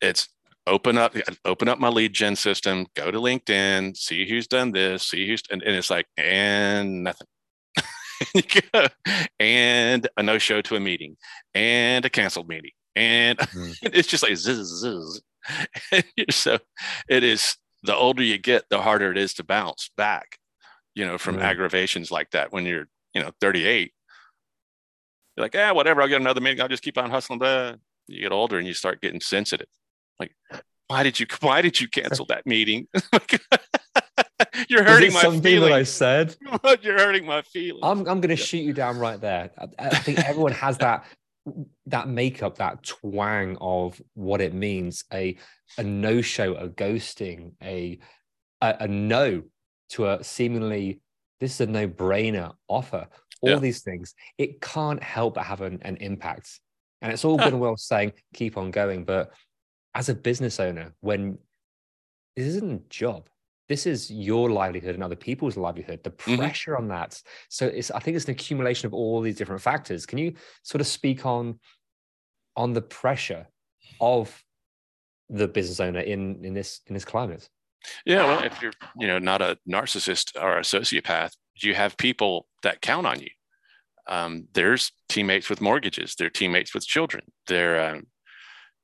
It's 0.00 0.28
open 0.66 0.98
up, 0.98 1.14
open 1.44 1.68
up 1.68 1.78
my 1.78 1.88
lead 1.88 2.12
gen 2.12 2.36
system, 2.36 2.86
go 2.94 3.10
to 3.10 3.18
LinkedIn, 3.18 3.96
see 3.96 4.28
who's 4.28 4.46
done 4.46 4.72
this, 4.72 5.08
see 5.08 5.26
who's, 5.26 5.42
and, 5.50 5.62
and 5.62 5.76
it's 5.76 5.90
like, 5.90 6.06
and 6.16 7.04
nothing. 7.04 7.26
and 9.40 10.08
a 10.16 10.22
no 10.22 10.38
show 10.38 10.60
to 10.62 10.76
a 10.76 10.80
meeting 10.80 11.16
and 11.54 12.04
a 12.04 12.10
canceled 12.10 12.48
meeting. 12.48 12.70
And 12.94 13.38
mm. 13.38 13.74
it's 13.82 14.08
just 14.08 14.22
like 14.22 14.36
zzz, 14.36 14.84
zzz. 14.84 15.22
so 16.30 16.58
it 17.08 17.24
is 17.24 17.56
the 17.82 17.94
older 17.94 18.22
you 18.22 18.38
get, 18.38 18.64
the 18.70 18.80
harder 18.80 19.10
it 19.10 19.18
is 19.18 19.34
to 19.34 19.44
bounce 19.44 19.90
back, 19.96 20.38
you 20.94 21.06
know, 21.06 21.18
from 21.18 21.36
mm. 21.36 21.42
aggravations 21.42 22.10
like 22.10 22.30
that 22.30 22.52
when 22.52 22.66
you're, 22.66 22.88
you 23.14 23.22
know, 23.22 23.30
38 23.40 23.92
you're 25.36 25.44
like, 25.44 25.54
yeah, 25.54 25.72
whatever. 25.72 26.02
I'll 26.02 26.08
get 26.08 26.20
another 26.20 26.40
meeting. 26.40 26.60
I'll 26.60 26.68
just 26.68 26.82
keep 26.82 26.98
on 26.98 27.10
hustling. 27.10 27.38
But 27.38 27.78
you 28.06 28.20
get 28.20 28.32
older 28.32 28.58
and 28.58 28.66
you 28.66 28.74
start 28.74 29.00
getting 29.00 29.20
sensitive. 29.20 29.68
Like, 30.20 30.34
why 30.88 31.02
did 31.02 31.18
you? 31.18 31.26
Why 31.40 31.62
did 31.62 31.80
you 31.80 31.88
cancel 31.88 32.26
that 32.26 32.46
meeting? 32.46 32.86
You're 34.68 34.84
hurting 34.84 35.12
my 35.12 35.22
something 35.22 35.42
feelings. 35.42 35.70
that 35.70 35.72
I 35.72 35.82
said. 35.84 36.36
You're 36.82 36.98
hurting 36.98 37.24
my 37.24 37.42
feelings. 37.42 37.80
I'm 37.82 38.00
I'm 38.00 38.20
going 38.20 38.22
to 38.22 38.28
yeah. 38.30 38.44
shoot 38.44 38.58
you 38.58 38.72
down 38.74 38.98
right 38.98 39.20
there. 39.20 39.50
I, 39.58 39.68
I 39.78 39.98
think 39.98 40.18
everyone 40.20 40.52
has 40.52 40.78
that 40.78 41.06
that 41.86 42.08
makeup, 42.08 42.58
that 42.58 42.82
twang 42.82 43.56
of 43.60 44.00
what 44.14 44.42
it 44.42 44.52
means. 44.52 45.04
A 45.12 45.38
a 45.78 45.82
no 45.82 46.20
show, 46.20 46.54
a 46.54 46.68
ghosting, 46.68 47.52
a, 47.62 47.98
a 48.60 48.76
a 48.80 48.88
no 48.88 49.44
to 49.92 50.06
a 50.06 50.22
seemingly 50.24 51.00
this 51.40 51.54
is 51.54 51.60
a 51.60 51.66
no 51.66 51.88
brainer 51.88 52.52
offer 52.68 53.08
all 53.42 53.50
yeah. 53.50 53.58
these 53.58 53.82
things, 53.82 54.14
it 54.38 54.60
can't 54.60 55.02
help 55.02 55.34
but 55.34 55.44
have 55.44 55.60
an, 55.60 55.80
an 55.82 55.96
impact. 55.96 56.60
And 57.02 57.12
it's 57.12 57.24
all 57.24 57.36
good 57.36 57.48
and 57.48 57.60
well 57.60 57.76
saying 57.76 58.12
keep 58.32 58.56
on 58.56 58.70
going, 58.70 59.04
but 59.04 59.32
as 59.94 60.08
a 60.08 60.14
business 60.14 60.60
owner, 60.60 60.94
when 61.00 61.38
this 62.36 62.46
isn't 62.46 62.72
a 62.72 62.88
job, 62.88 63.28
this 63.68 63.86
is 63.86 64.10
your 64.10 64.50
livelihood 64.50 64.94
and 64.94 65.02
other 65.02 65.16
people's 65.16 65.56
livelihood. 65.56 66.04
The 66.04 66.10
mm-hmm. 66.10 66.36
pressure 66.36 66.72
mm-hmm. 66.72 66.82
on 66.82 66.88
that. 66.88 67.20
So 67.48 67.66
it's 67.66 67.90
I 67.90 67.98
think 67.98 68.16
it's 68.16 68.26
an 68.26 68.32
accumulation 68.32 68.86
of 68.86 68.94
all 68.94 69.20
these 69.20 69.36
different 69.36 69.62
factors. 69.62 70.06
Can 70.06 70.18
you 70.18 70.34
sort 70.62 70.80
of 70.80 70.86
speak 70.86 71.26
on 71.26 71.58
on 72.56 72.72
the 72.72 72.82
pressure 72.82 73.48
of 74.00 74.42
the 75.28 75.48
business 75.48 75.80
owner 75.80 76.00
in 76.00 76.44
in 76.44 76.54
this 76.54 76.80
in 76.86 76.94
this 76.94 77.04
climate? 77.04 77.48
Yeah, 78.04 78.24
well, 78.24 78.44
if 78.44 78.60
you're 78.62 78.72
you 78.98 79.06
know 79.06 79.18
not 79.18 79.42
a 79.42 79.58
narcissist 79.70 80.40
or 80.40 80.58
a 80.58 80.62
sociopath, 80.62 81.32
you 81.56 81.74
have 81.74 81.96
people 81.96 82.46
that 82.62 82.80
count 82.80 83.06
on 83.06 83.20
you. 83.20 83.28
Um, 84.08 84.48
there's 84.54 84.92
teammates 85.08 85.48
with 85.48 85.60
mortgages, 85.60 86.14
they're 86.16 86.30
teammates 86.30 86.74
with 86.74 86.84
children, 86.84 87.24
they're 87.46 87.90
um, 87.90 88.06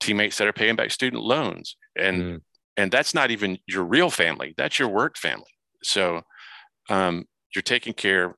teammates 0.01 0.39
that 0.39 0.47
are 0.47 0.53
paying 0.53 0.77
back 0.77 0.91
student 0.91 1.23
loans, 1.23 1.77
and 1.97 2.23
mm. 2.23 2.41
and 2.77 2.91
that's 2.91 3.15
not 3.15 3.31
even 3.31 3.59
your 3.67 3.85
real 3.85 4.11
family. 4.11 4.55
That's 4.57 4.79
your 4.79 4.89
work 4.89 5.17
family. 5.17 5.51
So 5.83 6.23
um, 6.89 7.25
you're 7.55 7.63
taking 7.63 7.95
care. 7.95 8.37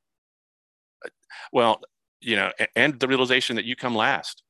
Well, 1.52 1.81
you 2.21 2.37
know, 2.37 2.52
and 2.76 2.99
the 2.99 3.09
realization 3.09 3.57
that 3.57 3.64
you 3.64 3.76
come 3.76 3.95
last 3.95 4.43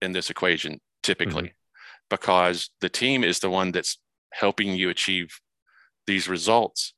in 0.00 0.12
this 0.12 0.30
equation 0.30 0.80
typically, 1.02 1.42
mm-hmm. 1.42 2.10
because 2.10 2.70
the 2.80 2.88
team 2.88 3.24
is 3.24 3.38
the 3.40 3.50
one 3.50 3.72
that's 3.72 3.98
helping 4.32 4.74
you 4.74 4.90
achieve 4.90 5.40
these 6.06 6.28
results. 6.28 6.94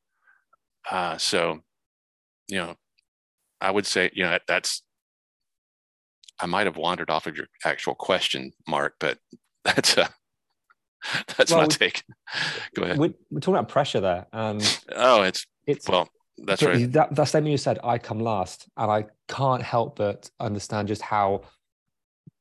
Uh, 0.91 1.17
so 1.17 1.61
you 2.49 2.59
know, 2.59 2.75
I 3.61 3.71
would 3.71 3.87
say, 3.87 4.11
you 4.13 4.25
know, 4.25 4.39
that's, 4.47 4.83
I 6.39 6.47
might 6.47 6.67
have 6.67 6.77
wandered 6.77 7.11
off 7.11 7.27
of 7.27 7.37
your 7.37 7.47
actual 7.65 7.95
question, 7.95 8.53
Mark, 8.69 8.95
but 9.01 9.19
that's 9.65 9.97
a, 9.97 10.09
that's 11.37 11.51
well, 11.51 11.63
my 11.63 11.67
take. 11.67 12.03
Go 12.75 12.83
ahead. 12.83 12.99
We're, 12.99 13.15
we're, 13.31 13.41
talking 13.41 13.55
about 13.55 13.69
pressure 13.69 14.01
there. 14.01 14.27
Um, 14.33 14.61
oh, 14.95 15.23
it's, 15.23 15.47
it's, 15.67 15.89
well, 15.89 16.09
that's 16.39 16.63
right. 16.63 16.91
That, 16.93 17.15
that 17.15 17.25
statement 17.29 17.53
you 17.53 17.59
said, 17.59 17.79
I 17.85 17.99
come 17.99 18.21
last, 18.21 18.69
and 18.77 18.91
I 18.91 19.05
can't 19.29 19.63
help 19.63 19.97
but 19.97 20.31
understand 20.41 20.89
just 20.89 21.03
how 21.03 21.43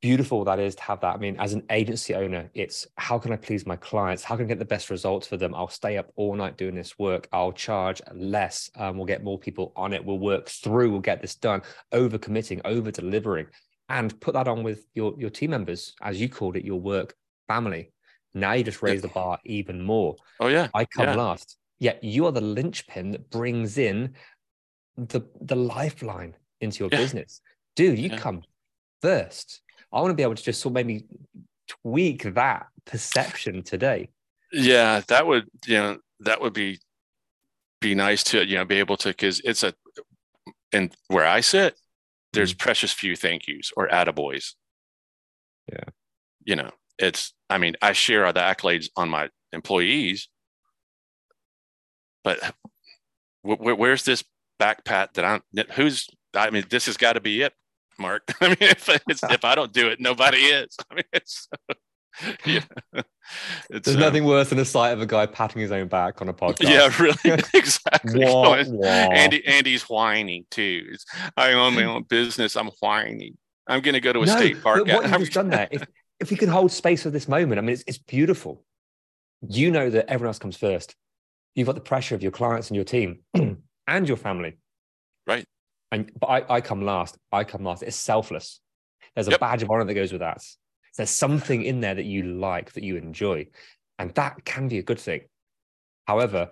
beautiful 0.04 0.44
that 0.44 0.60
is 0.60 0.76
to 0.76 0.84
have 0.84 1.00
that. 1.00 1.16
I 1.16 1.18
mean, 1.18 1.38
as 1.40 1.54
an 1.54 1.64
agency 1.70 2.14
owner, 2.14 2.50
it's 2.54 2.86
how 2.98 3.18
can 3.18 3.32
I 3.32 3.38
please 3.38 3.66
my 3.66 3.78
clients? 3.78 4.22
How 4.22 4.36
can 4.36 4.46
I 4.46 4.50
get 4.50 4.60
the 4.60 4.66
best 4.66 4.90
results 4.90 5.26
for 5.26 5.38
them? 5.38 5.56
I'll 5.56 5.70
stay 5.70 5.98
up 5.98 6.12
all 6.18 6.36
night 6.36 6.58
doing 6.58 6.76
this 6.76 7.00
work. 7.00 7.30
I'll 7.32 7.54
charge 7.54 8.02
less. 8.14 8.70
Um, 8.76 8.98
we'll 8.98 9.06
get 9.06 9.24
more 9.24 9.40
people 9.40 9.72
on 9.78 9.94
it. 9.94 10.04
We'll 10.04 10.20
work 10.20 10.50
through. 10.50 10.92
We'll 10.92 11.00
get 11.00 11.22
this 11.22 11.36
done. 11.36 11.62
Over 11.94 12.18
committing, 12.18 12.60
over 12.66 12.92
delivering, 12.92 13.48
and 13.88 14.20
put 14.20 14.34
that 14.34 14.50
on 14.50 14.62
with 14.62 14.86
your 14.94 15.16
your 15.18 15.30
team 15.30 15.52
members, 15.52 15.94
as 16.02 16.20
you 16.20 16.28
called 16.28 16.58
it, 16.58 16.66
your 16.66 16.82
work 16.82 17.16
family. 17.48 17.94
Now 18.34 18.52
you 18.54 18.66
just 18.66 18.82
raise 18.82 18.96
yeah. 18.96 19.08
the 19.08 19.14
bar 19.14 19.40
even 19.46 19.82
more. 19.82 20.18
Oh 20.42 20.50
yeah, 20.50 20.68
I 20.74 20.84
come 20.84 21.08
yeah. 21.08 21.16
last. 21.16 21.56
Yet 21.80 22.04
you 22.04 22.26
are 22.26 22.34
the 22.34 22.42
linchpin 22.42 23.12
that 23.12 23.30
brings 23.30 23.78
in 23.78 24.16
the 24.98 25.22
the 25.40 25.56
lifeline 25.56 26.36
into 26.60 26.84
your 26.84 26.90
yeah. 26.92 26.98
business, 26.98 27.40
dude. 27.78 28.00
You 28.00 28.10
come 28.10 28.44
first 29.02 29.62
I 29.94 30.02
want 30.02 30.12
to 30.12 30.16
be 30.16 30.24
able 30.24 30.36
to 30.36 30.44
just 30.44 30.62
sort 30.62 30.72
of 30.72 30.74
maybe 30.76 31.06
tweak 31.68 32.34
that 32.34 32.68
perception 32.86 33.64
today. 33.64 34.10
Yeah, 34.52 35.02
that 35.08 35.28
would 35.28 35.48
you 35.66 35.78
know 35.78 35.98
that 36.22 36.42
would 36.42 36.54
be 36.54 36.80
be 37.80 37.96
nice 37.96 38.24
to 38.24 38.46
you 38.46 38.56
know 38.58 38.66
be 38.66 38.80
able 38.80 38.98
to 38.98 39.10
because 39.10 39.40
it's 39.42 39.64
a 39.64 39.74
and 40.74 40.94
where 41.08 41.26
I 41.26 41.40
sit, 41.42 41.78
there's 42.34 42.54
mm. 42.54 42.58
precious 42.58 42.92
few 42.92 43.16
thank 43.16 43.48
yous 43.48 43.72
or 43.78 43.88
attaboys. 43.88 44.54
Yeah. 45.72 45.86
You 46.44 46.58
know, 46.58 46.72
it's, 46.98 47.34
I 47.50 47.60
mean, 47.60 47.76
I 47.82 47.94
share 47.94 48.32
the 48.34 48.42
accolades 48.42 48.90
on 48.98 49.10
my 49.10 49.30
employees, 49.54 50.28
but 52.24 52.40
wh- 53.48 53.60
wh- 53.60 53.80
where's 53.80 54.04
this 54.04 54.24
back 54.60 54.84
pat 54.84 55.14
that 55.14 55.24
I'm, 55.24 55.42
who's, 55.72 56.10
I 56.34 56.50
mean, 56.50 56.66
this 56.70 56.88
has 56.88 56.98
got 56.98 57.14
to 57.14 57.22
be 57.22 57.42
it, 57.44 57.54
Mark. 58.00 58.24
I 58.42 58.50
mean, 58.50 58.58
if, 58.60 58.90
it's, 59.08 59.24
if 59.24 59.46
I 59.46 59.56
don't 59.56 59.74
do 59.74 59.88
it, 59.88 60.00
nobody 60.00 60.38
is. 60.38 60.76
I 60.92 60.96
mean, 60.96 61.04
it's, 61.14 61.48
yeah. 62.46 62.62
It's, 63.70 63.86
There's 63.86 63.96
um, 63.96 64.02
nothing 64.02 64.26
worse 64.26 64.50
than 64.50 64.58
the 64.58 64.66
sight 64.66 64.92
of 64.92 65.02
a 65.02 65.06
guy 65.06 65.26
patting 65.26 65.62
his 65.62 65.72
own 65.72 65.88
back 65.88 66.22
on 66.22 66.30
a 66.30 66.34
podcast. 66.34 66.70
Yeah, 66.70 66.92
really, 67.00 67.42
exactly. 67.54 68.26
Wah, 68.26 68.64
wah. 68.68 68.86
Andy, 68.86 69.46
Andy's 69.48 69.84
whining 69.84 70.46
too. 70.52 70.86
It's, 70.92 71.06
I 71.36 71.54
own 71.54 71.76
my 71.76 71.86
own 71.86 72.04
business. 72.04 72.56
I'm 72.56 72.70
whining. 72.80 73.38
I'm 73.68 73.82
going 73.82 73.94
to 73.94 74.02
go 74.02 74.14
to 74.14 74.22
a 74.22 74.26
no, 74.26 74.36
state 74.36 74.62
park. 74.62 74.86
What 74.86 75.20
you've 75.20 75.32
done 75.32 75.50
there, 75.50 75.68
if, 75.72 75.84
if 76.20 76.32
we 76.32 76.38
could 76.38 76.50
hold 76.50 76.72
space 76.72 77.04
for 77.04 77.10
this 77.10 77.28
moment, 77.28 77.60
I 77.60 77.62
mean, 77.62 77.74
it's, 77.74 77.84
it's 77.88 77.98
beautiful. 77.98 78.64
You 79.48 79.72
know 79.72 79.90
that 79.90 80.10
everyone 80.10 80.30
else 80.30 80.40
comes 80.40 80.58
first. 80.58 80.96
You've 81.56 81.68
got 81.68 81.76
the 81.76 81.82
pressure 81.82 82.16
of 82.16 82.22
your 82.22 82.32
clients 82.32 82.70
and 82.70 82.76
your 82.76 82.86
team 82.86 83.20
and 83.88 84.08
your 84.08 84.18
family. 84.18 84.58
And 85.94 86.12
but 86.20 86.28
I, 86.28 86.56
I 86.56 86.62
come 86.62 86.82
last. 86.82 87.18
I 87.32 87.44
come 87.44 87.64
last. 87.64 87.84
It's 87.84 87.96
selfless. 87.96 88.60
There's 89.16 89.28
a 89.28 89.32
Yep. 89.32 89.40
badge 89.40 89.64
of 89.64 89.70
honor 89.70 89.86
that 89.86 89.94
goes 89.94 90.12
with 90.12 90.22
that. 90.22 90.42
There's 90.98 91.12
something 91.12 91.64
in 91.64 91.82
there 91.82 91.94
that 91.94 92.06
you 92.06 92.24
like, 92.24 92.74
that 92.74 92.84
you 92.84 92.98
enjoy. 92.98 93.48
And 94.00 94.14
that 94.16 94.44
can 94.44 94.68
be 94.68 94.80
a 94.80 94.84
good 94.84 95.00
thing. 95.00 95.22
However, 96.08 96.50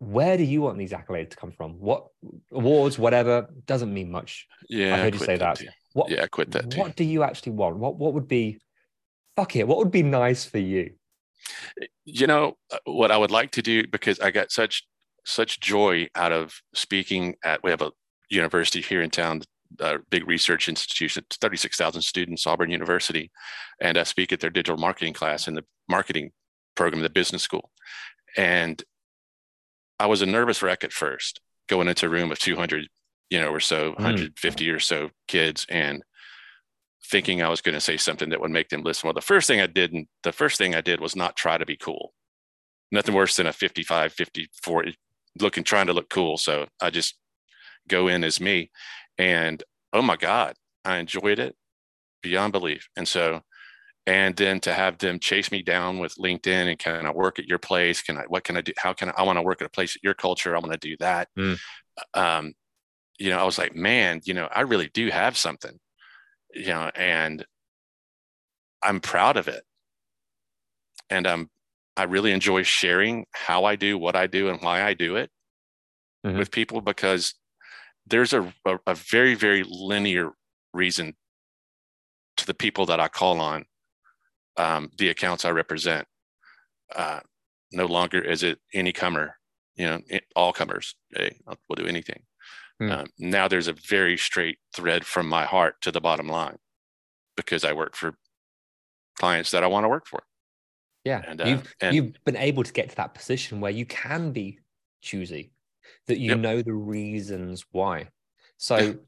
where 0.00 0.36
do 0.36 0.42
you 0.42 0.62
want 0.62 0.78
these 0.78 0.90
accolades 0.90 1.30
to 1.30 1.36
come 1.36 1.52
from? 1.52 1.78
What 1.78 2.08
awards, 2.52 2.98
whatever, 2.98 3.48
doesn't 3.66 3.94
mean 3.94 4.10
much. 4.10 4.48
yeah, 4.68 4.94
I 4.94 4.98
heard 4.98 5.14
you 5.14 5.20
say 5.20 5.36
that. 5.36 5.56
too. 5.56 5.68
What 5.92 6.10
Yeah, 6.10 6.24
I 6.24 6.26
quit 6.26 6.50
that 6.50 6.68
too. 6.68 6.80
what 6.80 6.96
do 6.96 7.04
you 7.04 7.22
actually 7.22 7.52
want? 7.52 7.76
What 7.76 7.96
what 7.96 8.14
would 8.14 8.26
be 8.26 8.58
fuck 9.36 9.54
it? 9.54 9.68
What 9.68 9.78
would 9.78 9.92
be 9.92 10.02
nice 10.02 10.44
for 10.44 10.58
you? 10.58 10.94
you 12.04 12.26
know 12.26 12.56
uh, 12.72 12.78
what 12.84 13.10
I 13.10 13.16
would 13.16 13.30
like 13.30 13.52
to 13.52 13.62
do 13.62 13.86
because 13.86 14.18
I 14.20 14.30
got 14.30 14.50
such 14.50 14.84
such 15.24 15.60
joy 15.60 16.08
out 16.14 16.32
of 16.32 16.54
speaking 16.74 17.34
at 17.44 17.62
we 17.62 17.70
have 17.70 17.82
a 17.82 17.92
university 18.30 18.80
here 18.80 19.02
in 19.02 19.10
town 19.10 19.42
a 19.80 19.98
big 20.10 20.26
research 20.28 20.68
institution 20.68 21.24
36,000 21.30 22.02
students 22.02 22.46
Auburn 22.46 22.70
University 22.70 23.30
and 23.80 23.98
I 23.98 24.04
speak 24.04 24.32
at 24.32 24.40
their 24.40 24.50
digital 24.50 24.78
marketing 24.78 25.14
class 25.14 25.48
in 25.48 25.54
the 25.54 25.64
marketing 25.88 26.30
program 26.74 27.02
the 27.02 27.10
business 27.10 27.42
school 27.42 27.70
and 28.36 28.82
I 29.98 30.06
was 30.06 30.22
a 30.22 30.26
nervous 30.26 30.62
wreck 30.62 30.84
at 30.84 30.92
first 30.92 31.40
going 31.68 31.88
into 31.88 32.06
a 32.06 32.10
room 32.10 32.30
of 32.30 32.38
200 32.38 32.88
you 33.30 33.40
know 33.40 33.48
or 33.48 33.60
so 33.60 33.92
hmm. 33.92 34.02
150 34.02 34.70
or 34.70 34.80
so 34.80 35.10
kids 35.26 35.66
and 35.68 36.02
thinking 37.06 37.42
I 37.42 37.48
was 37.48 37.60
going 37.60 37.74
to 37.74 37.80
say 37.80 37.96
something 37.96 38.30
that 38.30 38.40
would 38.40 38.50
make 38.50 38.70
them 38.70 38.82
listen. 38.82 39.06
Well, 39.06 39.14
the 39.14 39.20
first 39.20 39.46
thing 39.46 39.60
I 39.60 39.66
did, 39.66 39.94
the 40.22 40.32
first 40.32 40.58
thing 40.58 40.74
I 40.74 40.80
did 40.80 41.00
was 41.00 41.14
not 41.14 41.36
try 41.36 41.58
to 41.58 41.66
be 41.66 41.76
cool. 41.76 42.14
Nothing 42.90 43.14
worse 43.14 43.36
than 43.36 43.46
a 43.46 43.52
55, 43.52 44.12
54 44.12 44.84
looking, 45.40 45.64
trying 45.64 45.86
to 45.86 45.92
look 45.92 46.10
cool. 46.10 46.36
So 46.36 46.66
I 46.80 46.90
just 46.90 47.16
go 47.88 48.08
in 48.08 48.24
as 48.24 48.40
me. 48.40 48.70
And 49.18 49.62
oh 49.92 50.02
my 50.02 50.16
God, 50.16 50.54
I 50.84 50.98
enjoyed 50.98 51.38
it 51.38 51.54
beyond 52.22 52.52
belief. 52.52 52.88
And 52.96 53.06
so, 53.06 53.40
and 54.06 54.36
then 54.36 54.60
to 54.60 54.74
have 54.74 54.98
them 54.98 55.18
chase 55.18 55.50
me 55.50 55.62
down 55.62 55.98
with 55.98 56.14
LinkedIn 56.16 56.68
and 56.68 56.78
can 56.78 57.06
I 57.06 57.10
work 57.10 57.38
at 57.38 57.46
your 57.46 57.58
place? 57.58 58.02
Can 58.02 58.18
I, 58.18 58.24
what 58.28 58.44
can 58.44 58.56
I 58.56 58.60
do? 58.60 58.72
How 58.76 58.92
can 58.92 59.08
I, 59.08 59.14
I 59.18 59.22
want 59.22 59.38
to 59.38 59.42
work 59.42 59.62
at 59.62 59.66
a 59.66 59.70
place 59.70 59.96
at 59.96 60.04
your 60.04 60.14
culture? 60.14 60.54
I 60.54 60.58
want 60.58 60.72
to 60.72 60.88
do 60.88 60.96
that. 61.00 61.28
Mm. 61.38 61.58
Um, 62.12 62.52
you 63.18 63.30
know, 63.30 63.38
I 63.38 63.44
was 63.44 63.58
like, 63.58 63.74
man, 63.74 64.20
you 64.24 64.34
know, 64.34 64.48
I 64.52 64.62
really 64.62 64.90
do 64.92 65.08
have 65.08 65.36
something 65.36 65.78
you 66.54 66.68
know, 66.68 66.90
and 66.94 67.44
I'm 68.82 69.00
proud 69.00 69.36
of 69.36 69.48
it. 69.48 69.62
And 71.10 71.26
um, 71.26 71.50
I 71.96 72.04
really 72.04 72.32
enjoy 72.32 72.62
sharing 72.64 73.26
how 73.32 73.64
I 73.64 73.76
do 73.76 73.96
what 73.98 74.16
I 74.16 74.26
do 74.26 74.48
and 74.48 74.60
why 74.62 74.82
I 74.82 74.94
do 74.94 75.16
it 75.16 75.30
Mhm. 76.26 76.38
with 76.38 76.50
people 76.50 76.80
because 76.80 77.34
there's 78.06 78.32
a, 78.32 78.52
a, 78.64 78.78
a 78.86 78.94
very, 78.94 79.34
very 79.34 79.62
linear 79.66 80.32
reason 80.72 81.14
to 82.36 82.46
the 82.46 82.54
people 82.54 82.86
that 82.86 82.98
I 83.00 83.08
call 83.08 83.40
on, 83.40 83.64
um, 84.56 84.90
the 84.98 85.08
accounts 85.08 85.44
I 85.44 85.50
represent. 85.50 86.08
Uh, 86.94 87.20
no 87.72 87.86
longer 87.86 88.20
is 88.22 88.42
it 88.42 88.60
any 88.72 88.92
comer, 88.92 89.36
you 89.76 89.86
know, 89.86 90.00
it- 90.08 90.26
all 90.36 90.52
comers. 90.52 90.94
Hey, 91.14 91.38
we'll 91.46 91.76
do 91.76 91.86
anything. 91.86 92.24
Hmm. 92.78 92.90
Um, 92.90 93.06
now 93.18 93.46
there's 93.48 93.68
a 93.68 93.72
very 93.72 94.16
straight 94.18 94.58
thread 94.74 95.06
from 95.06 95.28
my 95.28 95.44
heart 95.44 95.80
to 95.82 95.92
the 95.92 96.00
bottom 96.00 96.28
line 96.28 96.58
because 97.36 97.64
I 97.64 97.72
work 97.72 97.94
for 97.96 98.16
clients 99.18 99.50
that 99.52 99.62
I 99.62 99.68
want 99.68 99.84
to 99.84 99.88
work 99.88 100.06
for. 100.08 100.24
Yeah. 101.04 101.22
And, 101.26 101.40
uh, 101.40 101.44
you've 101.44 101.74
and- 101.80 101.94
you've 101.94 102.24
been 102.24 102.36
able 102.36 102.64
to 102.64 102.72
get 102.72 102.90
to 102.90 102.96
that 102.96 103.14
position 103.14 103.60
where 103.60 103.70
you 103.70 103.86
can 103.86 104.32
be 104.32 104.58
choosy, 105.02 105.52
that 106.06 106.18
you 106.18 106.30
Yep. 106.30 106.38
know 106.38 106.62
the 106.62 106.72
reasons 106.72 107.64
why. 107.70 108.08
So 108.56 108.98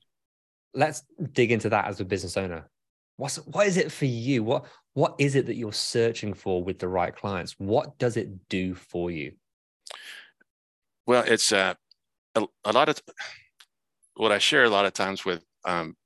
let's 0.75 1.03
dig 1.33 1.53
into 1.53 1.71
that 1.71 1.87
as 1.87 2.01
a 2.01 2.05
business 2.05 2.37
owner. 2.37 2.71
What's 3.17 3.37
what 3.47 3.67
is 3.67 3.79
it 3.79 3.91
for 3.91 4.05
you? 4.05 4.43
What 4.45 4.67
what 4.93 5.15
is 5.19 5.35
it 5.37 5.47
that 5.47 5.57
you're 5.57 5.73
searching 5.73 6.35
for 6.35 6.63
with 6.63 6.79
the 6.79 6.89
right 6.89 7.15
clients? 7.15 7.53
What 7.59 7.97
does 7.99 8.17
it 8.19 8.49
do 8.49 8.75
for 8.75 9.11
you? 9.11 9.33
Well, 11.07 11.25
it's 11.27 11.53
uh, 11.53 11.75
a, 12.35 12.47
a 12.65 12.73
lot 12.73 12.89
of 12.91 13.01
what 14.15 14.33
I 14.33 14.39
share 14.39 14.65
a 14.65 14.71
lot 14.71 14.85
of 14.87 14.93
times 14.93 15.25
with 15.25 15.43
um, 15.65 15.97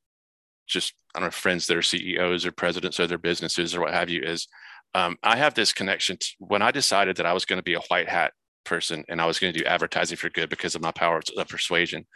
just 0.68 0.94
I 1.14 1.18
don't 1.18 1.26
know 1.26 1.30
friends 1.32 1.66
that 1.66 1.76
are 1.76 1.82
CEOs 1.82 2.46
or 2.46 2.52
presidents 2.52 2.98
of 3.00 3.08
their 3.08 3.18
businesses 3.18 3.74
or 3.74 3.80
what 3.80 3.92
have 3.92 4.08
you 4.08 4.22
is 4.22 4.46
um, 4.94 5.16
I 5.22 5.36
have 5.36 5.54
this 5.54 5.72
connection 5.72 6.16
to, 6.16 6.26
when 6.38 6.62
I 6.62 6.70
decided 6.70 7.16
that 7.16 7.26
I 7.26 7.32
was 7.32 7.44
going 7.44 7.58
to 7.58 7.62
be 7.62 7.74
a 7.74 7.80
white 7.80 8.08
hat 8.08 8.32
person 8.64 9.04
and 9.08 9.20
I 9.20 9.26
was 9.26 9.38
going 9.38 9.52
to 9.52 9.58
do 9.58 9.64
advertising 9.64 10.16
for 10.16 10.28
good 10.28 10.50
because 10.50 10.74
of 10.74 10.82
my 10.82 10.90
power 10.92 11.20
of 11.36 11.48
persuasion. 11.48 12.06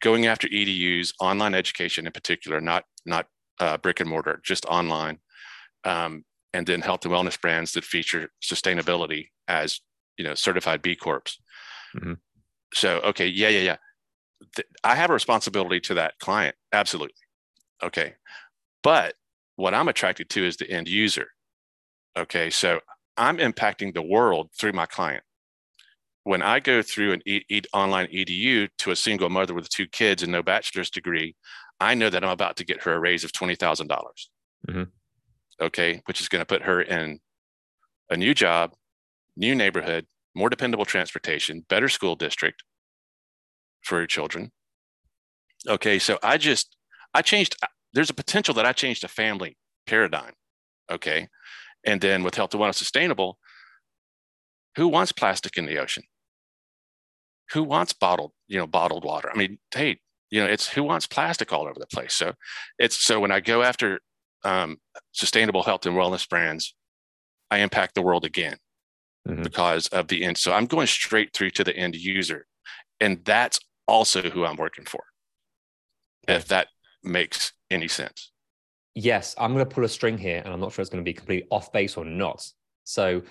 Going 0.00 0.26
after 0.26 0.48
EDUs, 0.48 1.12
online 1.20 1.54
education 1.54 2.06
in 2.06 2.12
particular, 2.12 2.60
not 2.60 2.84
not 3.04 3.26
uh, 3.58 3.76
brick 3.76 4.00
and 4.00 4.08
mortar, 4.08 4.40
just 4.42 4.64
online, 4.66 5.18
um, 5.84 6.24
and 6.54 6.66
then 6.66 6.80
health 6.80 7.04
and 7.04 7.12
wellness 7.12 7.38
brands 7.38 7.72
that 7.72 7.84
feature 7.84 8.30
sustainability 8.42 9.28
as 9.46 9.80
you 10.16 10.24
know 10.24 10.34
certified 10.34 10.80
B 10.80 10.96
corps. 10.96 11.36
Mhm. 11.94 12.18
So 12.72 13.00
okay, 13.00 13.26
yeah, 13.26 13.48
yeah, 13.48 13.60
yeah. 13.60 13.76
Th- 14.56 14.68
I 14.82 14.94
have 14.94 15.10
a 15.10 15.12
responsibility 15.12 15.80
to 15.80 15.94
that 15.94 16.18
client, 16.18 16.56
absolutely. 16.72 17.14
Okay, 17.82 18.14
but 18.82 19.14
what 19.56 19.74
I'm 19.74 19.88
attracted 19.88 20.30
to 20.30 20.44
is 20.46 20.56
the 20.56 20.70
end 20.70 20.88
user. 20.88 21.28
Okay, 22.16 22.50
so 22.50 22.80
I'm 23.16 23.38
impacting 23.38 23.94
the 23.94 24.02
world 24.02 24.50
through 24.56 24.72
my 24.72 24.86
client. 24.86 25.24
When 26.24 26.40
I 26.42 26.60
go 26.60 26.80
through 26.82 27.12
an 27.12 27.22
e- 27.26 27.44
e- 27.50 27.60
online 27.74 28.08
EDU 28.10 28.68
to 28.78 28.90
a 28.90 28.96
single 28.96 29.28
mother 29.28 29.52
with 29.54 29.68
two 29.68 29.86
kids 29.86 30.22
and 30.22 30.32
no 30.32 30.42
bachelor's 30.42 30.90
degree, 30.90 31.36
I 31.78 31.94
know 31.94 32.08
that 32.10 32.22
I'm 32.24 32.30
about 32.30 32.56
to 32.58 32.64
get 32.64 32.82
her 32.84 32.94
a 32.94 32.98
raise 33.00 33.22
of 33.24 33.32
twenty 33.32 33.54
thousand 33.54 33.88
dollars. 33.88 34.30
Mhm. 34.68 34.90
Okay, 35.60 36.02
which 36.06 36.20
is 36.20 36.28
going 36.28 36.40
to 36.40 36.46
put 36.46 36.62
her 36.62 36.80
in 36.82 37.20
a 38.10 38.16
new 38.16 38.34
job, 38.34 38.74
new 39.36 39.54
neighborhood, 39.54 40.06
more 40.34 40.50
dependable 40.50 40.86
transportation, 40.86 41.62
better 41.68 41.88
school 41.88 42.16
district 42.16 42.64
for 43.82 43.98
her 44.00 44.06
children. 44.06 44.52
Okay, 45.66 45.98
so 45.98 46.18
I 46.22 46.38
just 46.38 46.76
I 47.14 47.22
changed. 47.22 47.56
There's 47.92 48.10
a 48.10 48.14
potential 48.14 48.54
that 48.54 48.66
I 48.66 48.72
changed 48.72 49.04
a 49.04 49.08
family 49.08 49.56
paradigm. 49.86 50.32
Okay, 50.90 51.28
and 51.84 52.00
then 52.00 52.22
with 52.22 52.34
health 52.34 52.54
and 52.54 52.62
wellness 52.62 52.76
sustainable, 52.76 53.38
who 54.76 54.88
wants 54.88 55.12
plastic 55.12 55.56
in 55.56 55.66
the 55.66 55.78
ocean? 55.78 56.04
Who 57.52 57.64
wants 57.64 57.92
bottled, 57.92 58.32
you 58.46 58.58
know, 58.58 58.66
bottled 58.66 59.04
water? 59.04 59.30
I 59.32 59.36
mean, 59.36 59.58
hey, 59.74 60.00
you 60.30 60.40
know, 60.40 60.46
it's 60.46 60.68
who 60.68 60.84
wants 60.84 61.06
plastic 61.06 61.52
all 61.52 61.66
over 61.66 61.78
the 61.78 61.86
place. 61.86 62.14
So 62.14 62.34
it's 62.78 62.96
so 62.96 63.18
when 63.18 63.32
I 63.32 63.40
go 63.40 63.62
after 63.62 64.00
um, 64.44 64.78
sustainable 65.12 65.64
health 65.64 65.84
and 65.86 65.96
wellness 65.96 66.28
brands, 66.28 66.74
I 67.50 67.58
impact 67.58 67.94
the 67.94 68.02
world 68.02 68.24
again 68.24 68.58
Mhm. 69.28 69.42
because 69.42 69.88
of 69.88 70.08
the 70.08 70.24
end. 70.24 70.38
So 70.38 70.52
I'm 70.52 70.66
going 70.66 70.86
straight 70.86 71.34
through 71.34 71.50
to 71.50 71.64
the 71.64 71.76
end 71.76 71.96
user, 71.96 72.46
and 73.00 73.24
that's 73.24 73.58
also 73.88 74.22
who 74.30 74.44
I'm 74.44 74.56
working 74.56 74.86
for. 74.86 75.02
If 76.28 76.46
that 76.48 76.68
makes 77.02 77.52
any 77.70 77.88
sense. 77.88 78.32
Yes, 78.94 79.34
I'm 79.38 79.52
going 79.52 79.64
to 79.66 79.74
pull 79.74 79.84
a 79.84 79.88
string 79.88 80.18
here, 80.18 80.42
and 80.44 80.52
I'm 80.52 80.60
not 80.60 80.72
sure 80.72 80.82
it's 80.82 80.90
going 80.90 81.04
to 81.04 81.08
be 81.08 81.14
completely 81.14 81.48
off 81.50 81.72
base 81.72 81.96
or 81.96 82.04
not. 82.04 82.46
So 82.84 83.22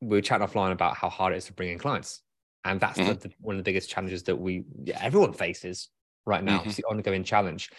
we 0.00 0.16
were 0.16 0.22
chatting 0.22 0.46
offline 0.46 0.72
about 0.72 0.96
how 0.96 1.08
hard 1.08 1.32
it 1.32 1.36
is 1.36 1.44
to 1.46 1.52
bring 1.52 1.70
in 1.70 1.78
clients, 1.78 2.22
and 2.64 2.80
that's 2.80 2.96
the, 2.96 3.14
the, 3.14 3.30
one 3.40 3.56
of 3.56 3.58
the 3.58 3.68
biggest 3.68 3.90
challenges 3.90 4.22
that 4.24 4.36
we 4.36 4.64
yeah, 4.84 4.98
everyone 5.00 5.32
faces 5.32 5.88
right 6.26 6.42
now. 6.42 6.60
Mhm. 6.60 6.66
It's 6.66 6.76
the 6.76 6.84
ongoing 6.84 7.24
challenge. 7.24 7.70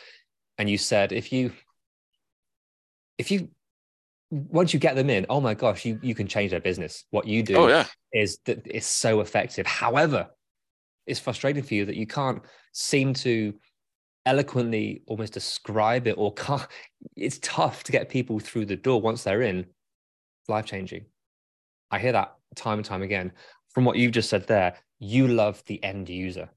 And 0.57 0.69
you 0.69 0.77
said 0.77 1.11
if 1.11 1.31
you 1.31 1.51
if 3.17 3.31
you 3.31 3.49
once 4.29 4.73
you 4.73 4.79
get 4.79 4.95
them 4.95 5.09
in, 5.09 5.25
oh 5.29 5.41
my 5.41 5.53
gosh, 5.53 5.85
you 5.85 5.99
you 6.01 6.15
can 6.15 6.27
change 6.27 6.51
their 6.51 6.59
business. 6.59 7.05
What 7.11 7.27
you 7.27 7.43
do 7.43 7.57
Oh 7.57 7.67
yeah, 7.67 7.85
is 8.13 8.39
that 8.45 8.61
it's 8.65 8.87
so 8.87 9.19
effective. 9.21 9.65
However, 9.65 10.29
it's 11.05 11.19
frustrating 11.19 11.63
for 11.63 11.73
you 11.73 11.85
that 11.85 11.95
you 11.95 12.07
can't 12.07 12.41
seem 12.73 13.13
to 13.15 13.53
eloquently 14.25 15.01
almost 15.07 15.33
describe 15.33 16.07
it 16.07 16.15
or 16.17 16.33
can't 16.33 16.67
it's 17.15 17.39
tough 17.41 17.83
to 17.83 17.91
get 17.91 18.09
people 18.09 18.39
through 18.39 18.65
the 18.65 18.75
door 18.75 19.01
once 19.01 19.23
they're 19.23 19.41
in. 19.41 19.65
Life 20.47 20.65
changing 20.65 21.05
i 21.91 21.99
hear 21.99 22.11
that 22.11 22.35
time 22.55 22.79
and 22.79 22.85
time 22.85 23.01
again. 23.01 23.31
From 23.73 23.85
what 23.85 23.97
you've 23.97 24.11
just 24.11 24.29
said 24.29 24.47
there 24.47 24.75
you 24.99 25.27
love 25.27 25.63
the 25.65 25.83
end 25.83 26.09
user. 26.09 26.49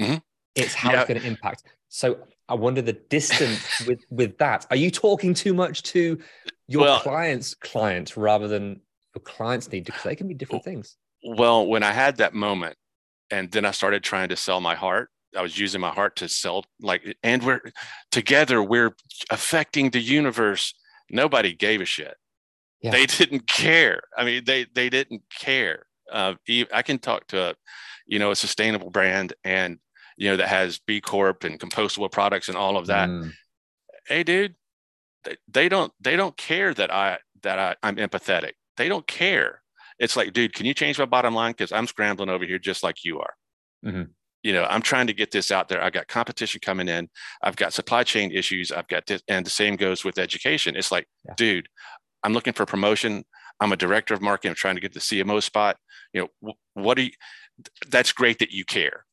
Mm-hmm. 0.00 0.16
it's 0.54 0.72
how 0.72 0.92
yeah. 0.92 1.00
it's 1.00 1.08
going 1.08 1.20
to 1.20 1.26
impact. 1.26 1.64
So 1.88 2.18
i 2.48 2.54
wonder 2.54 2.82
the 2.82 2.94
distance 2.94 3.82
with 3.86 4.00
with 4.10 4.38
that. 4.38 4.66
Are 4.70 4.76
you 4.76 4.90
talking 4.90 5.34
too 5.34 5.54
much 5.54 5.82
to 5.84 6.18
your 6.68 6.82
well, 6.82 7.00
clients 7.00 7.54
clients 7.54 8.16
rather 8.16 8.48
than 8.48 8.80
your 9.14 9.22
clients 9.22 9.70
need? 9.70 9.84
Because 9.84 10.02
they 10.02 10.16
can 10.16 10.28
be 10.28 10.34
different 10.34 10.64
things. 10.64 10.96
well 11.24 11.66
when 11.66 11.82
i 11.84 11.92
had 11.92 12.16
that 12.16 12.34
moment 12.34 12.76
and 13.30 13.50
then 13.52 13.64
i 13.64 13.70
started 13.70 14.02
trying 14.02 14.28
to 14.28 14.36
sell 14.36 14.60
my 14.60 14.74
heart 14.74 15.08
I 15.36 15.42
was 15.42 15.58
using 15.58 15.80
my 15.80 15.90
heart 15.90 16.16
to 16.16 16.28
sell 16.28 16.64
like, 16.80 17.16
and 17.22 17.42
we're 17.42 17.60
together, 18.10 18.62
we're 18.62 18.94
affecting 19.30 19.90
the 19.90 20.00
universe. 20.00 20.74
Nobody 21.10 21.54
gave 21.54 21.80
a 21.80 21.84
shit. 21.84 22.16
Yeah. 22.80 22.90
They 22.90 23.06
didn't 23.06 23.46
care. 23.46 24.02
I 24.16 24.24
mean, 24.24 24.44
they, 24.44 24.66
they 24.74 24.90
didn't 24.90 25.22
care. 25.38 25.86
Uh, 26.10 26.34
I 26.72 26.82
can 26.82 26.98
talk 26.98 27.28
to 27.28 27.50
a, 27.50 27.54
you 28.06 28.18
know, 28.18 28.30
a 28.30 28.36
sustainable 28.36 28.90
brand 28.90 29.32
and, 29.44 29.78
you 30.16 30.30
know, 30.30 30.36
that 30.36 30.48
has 30.48 30.78
B 30.78 31.00
Corp 31.00 31.44
and 31.44 31.58
compostable 31.58 32.10
products 32.10 32.48
and 32.48 32.56
all 32.56 32.76
of 32.76 32.88
that. 32.88 33.08
Mm. 33.08 33.32
Hey, 34.06 34.24
dude, 34.24 34.54
they, 35.24 35.36
they 35.48 35.68
don't, 35.68 35.92
they 36.00 36.16
don't 36.16 36.36
care 36.36 36.74
that 36.74 36.92
I, 36.92 37.18
that 37.42 37.58
I, 37.58 37.76
I'm 37.82 37.96
empathetic. 37.96 38.52
They 38.76 38.88
don't 38.88 39.06
care. 39.06 39.62
It's 39.98 40.16
like, 40.16 40.32
dude, 40.32 40.54
can 40.54 40.66
you 40.66 40.74
change 40.74 40.98
my 40.98 41.04
bottom 41.04 41.34
line? 41.34 41.54
Cause 41.54 41.72
I'm 41.72 41.86
scrambling 41.86 42.28
over 42.28 42.44
here 42.44 42.58
just 42.58 42.82
like 42.82 43.04
you 43.04 43.20
are. 43.20 43.34
Mm-hmm 43.84 44.02
you 44.42 44.52
know 44.52 44.64
i'm 44.64 44.82
trying 44.82 45.06
to 45.06 45.12
get 45.12 45.30
this 45.30 45.50
out 45.50 45.68
there. 45.68 45.82
I've 45.82 45.92
got 45.92 46.08
competition 46.08 46.60
coming 46.62 46.88
in. 46.88 47.08
I've 47.42 47.56
got 47.56 47.72
supply 47.72 48.02
chain 48.04 48.32
issues. 48.32 48.72
I've 48.72 48.88
got 48.88 49.06
this 49.06 49.22
and 49.28 49.44
the 49.46 49.50
same 49.50 49.76
goes 49.76 50.04
with 50.04 50.18
education. 50.18 50.76
It's 50.76 50.92
like 50.92 51.06
yeah. 51.26 51.34
dude 51.36 51.68
i'm 52.22 52.32
looking 52.32 52.52
for 52.52 52.66
promotion. 52.66 53.24
I'm 53.60 53.72
a 53.72 53.76
director 53.76 54.14
of 54.14 54.20
marketing. 54.20 54.50
I'm 54.50 54.56
trying 54.56 54.74
to 54.74 54.80
get 54.80 54.92
the 54.92 55.00
cmo 55.00 55.42
spot. 55.42 55.76
You 56.12 56.28
know 56.42 56.54
what 56.74 56.96
do 56.96 57.04
you 57.04 57.12
that's 57.88 58.12
great 58.12 58.38
that 58.40 58.50
you 58.50 58.64
care. 58.64 59.04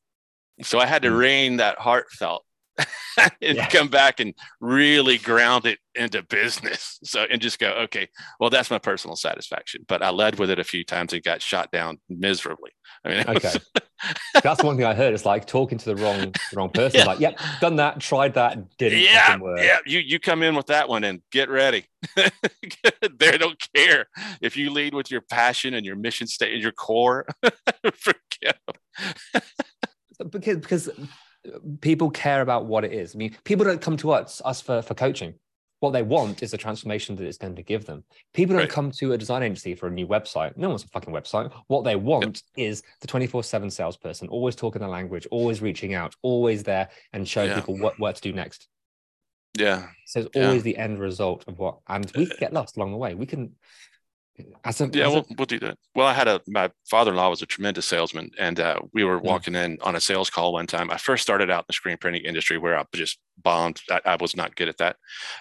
So 0.62 0.78
i 0.78 0.86
had 0.86 1.02
to 1.02 1.10
mm. 1.10 1.18
rein 1.18 1.56
that 1.58 1.78
heartfelt 1.78 2.44
and 3.42 3.56
yeah. 3.56 3.68
come 3.68 3.88
back 3.88 4.20
and 4.20 4.34
really 4.60 5.18
ground 5.18 5.66
it 5.66 5.78
into 5.94 6.22
business. 6.22 6.98
So 7.04 7.26
and 7.30 7.40
just 7.40 7.58
go, 7.58 7.70
okay, 7.84 8.08
well, 8.38 8.50
that's 8.50 8.70
my 8.70 8.78
personal 8.78 9.16
satisfaction. 9.16 9.84
But 9.88 10.02
I 10.02 10.10
led 10.10 10.38
with 10.38 10.50
it 10.50 10.58
a 10.58 10.64
few 10.64 10.84
times 10.84 11.12
and 11.12 11.22
got 11.22 11.42
shot 11.42 11.70
down 11.70 12.00
miserably. 12.08 12.70
I 13.04 13.08
mean, 13.08 13.20
okay, 13.28 13.52
was... 13.52 14.42
that's 14.42 14.62
one 14.62 14.76
thing 14.76 14.86
I 14.86 14.94
heard. 14.94 15.14
It's 15.14 15.24
like 15.24 15.46
talking 15.46 15.78
to 15.78 15.94
the 15.94 15.96
wrong 15.96 16.32
the 16.32 16.56
wrong 16.56 16.70
person. 16.70 17.00
Yeah. 17.00 17.06
Like, 17.06 17.20
yep, 17.20 17.38
done 17.60 17.76
that, 17.76 18.00
tried 18.00 18.34
that, 18.34 18.76
didn't 18.78 19.00
yeah, 19.00 19.36
work. 19.38 19.60
Yeah, 19.60 19.78
you 19.86 20.00
you 20.00 20.18
come 20.18 20.42
in 20.42 20.54
with 20.54 20.66
that 20.66 20.88
one 20.88 21.04
and 21.04 21.22
get 21.30 21.48
ready. 21.48 21.86
they 22.16 23.38
don't 23.38 23.60
care 23.74 24.06
if 24.40 24.56
you 24.56 24.70
lead 24.70 24.94
with 24.94 25.10
your 25.10 25.20
passion 25.20 25.74
and 25.74 25.84
your 25.84 25.96
mission 25.96 26.26
state 26.26 26.52
and 26.52 26.62
your 26.62 26.72
core. 26.72 27.26
forget 27.94 28.58
them. 28.66 29.42
because 30.30 30.56
because 30.56 30.90
people 31.80 32.10
care 32.10 32.40
about 32.40 32.66
what 32.66 32.84
it 32.84 32.92
is. 32.92 33.14
I 33.14 33.18
mean, 33.18 33.36
people 33.44 33.64
don't 33.64 33.80
come 33.80 33.96
to 33.98 34.12
us 34.12 34.40
us 34.44 34.60
for, 34.60 34.82
for 34.82 34.94
coaching. 34.94 35.34
What 35.80 35.92
they 35.92 36.02
want 36.02 36.42
is 36.42 36.50
the 36.50 36.58
transformation 36.58 37.16
that 37.16 37.24
it's 37.24 37.38
going 37.38 37.56
to 37.56 37.62
give 37.62 37.86
them. 37.86 38.04
People 38.34 38.52
don't 38.52 38.64
right. 38.64 38.70
come 38.70 38.90
to 38.92 39.14
a 39.14 39.18
design 39.18 39.42
agency 39.42 39.74
for 39.74 39.86
a 39.86 39.90
new 39.90 40.06
website. 40.06 40.54
No 40.58 40.68
one's 40.68 40.84
a 40.84 40.88
fucking 40.88 41.12
website. 41.12 41.50
What 41.68 41.84
they 41.84 41.96
want 41.96 42.42
yep. 42.54 42.68
is 42.68 42.82
the 43.00 43.06
24 43.06 43.42
7 43.42 43.70
salesperson, 43.70 44.28
always 44.28 44.54
talking 44.54 44.82
the 44.82 44.88
language, 44.88 45.26
always 45.30 45.62
reaching 45.62 45.94
out, 45.94 46.14
always 46.20 46.62
there 46.62 46.90
and 47.14 47.26
showing 47.26 47.48
yeah. 47.48 47.54
people 47.56 47.78
what, 47.78 47.98
what 47.98 48.16
to 48.16 48.20
do 48.20 48.34
next. 48.34 48.68
Yeah. 49.58 49.88
So 50.04 50.20
it's 50.20 50.36
always 50.36 50.56
yeah. 50.56 50.72
the 50.72 50.76
end 50.76 50.98
result 50.98 51.44
of 51.48 51.58
what, 51.58 51.78
and 51.88 52.12
we 52.14 52.30
uh, 52.30 52.34
get 52.38 52.52
lost 52.52 52.76
along 52.76 52.92
the 52.92 52.98
way. 52.98 53.14
We 53.14 53.24
can, 53.24 53.52
as 54.64 54.80
a, 54.80 54.90
yeah, 54.92 55.06
as 55.06 55.12
we'll, 55.12 55.26
a... 55.30 55.34
we'll 55.36 55.46
do 55.46 55.58
that. 55.60 55.78
Well, 55.94 56.06
I 56.06 56.12
had 56.12 56.28
a 56.28 56.40
my 56.46 56.70
father-in-law 56.88 57.30
was 57.30 57.42
a 57.42 57.46
tremendous 57.46 57.86
salesman, 57.86 58.30
and 58.38 58.60
uh, 58.60 58.80
we 58.92 59.04
were 59.04 59.20
mm. 59.20 59.24
walking 59.24 59.54
in 59.54 59.78
on 59.82 59.96
a 59.96 60.00
sales 60.00 60.30
call 60.30 60.52
one 60.52 60.66
time. 60.66 60.90
I 60.90 60.96
first 60.96 61.22
started 61.22 61.50
out 61.50 61.60
in 61.60 61.64
the 61.68 61.74
screen 61.74 61.96
printing 61.96 62.24
industry 62.24 62.58
where 62.58 62.78
I 62.78 62.84
just 62.94 63.18
bombed. 63.42 63.80
I, 63.90 64.00
I 64.04 64.16
was 64.20 64.36
not 64.36 64.56
good 64.56 64.68
at 64.68 64.78
that, 64.78 64.96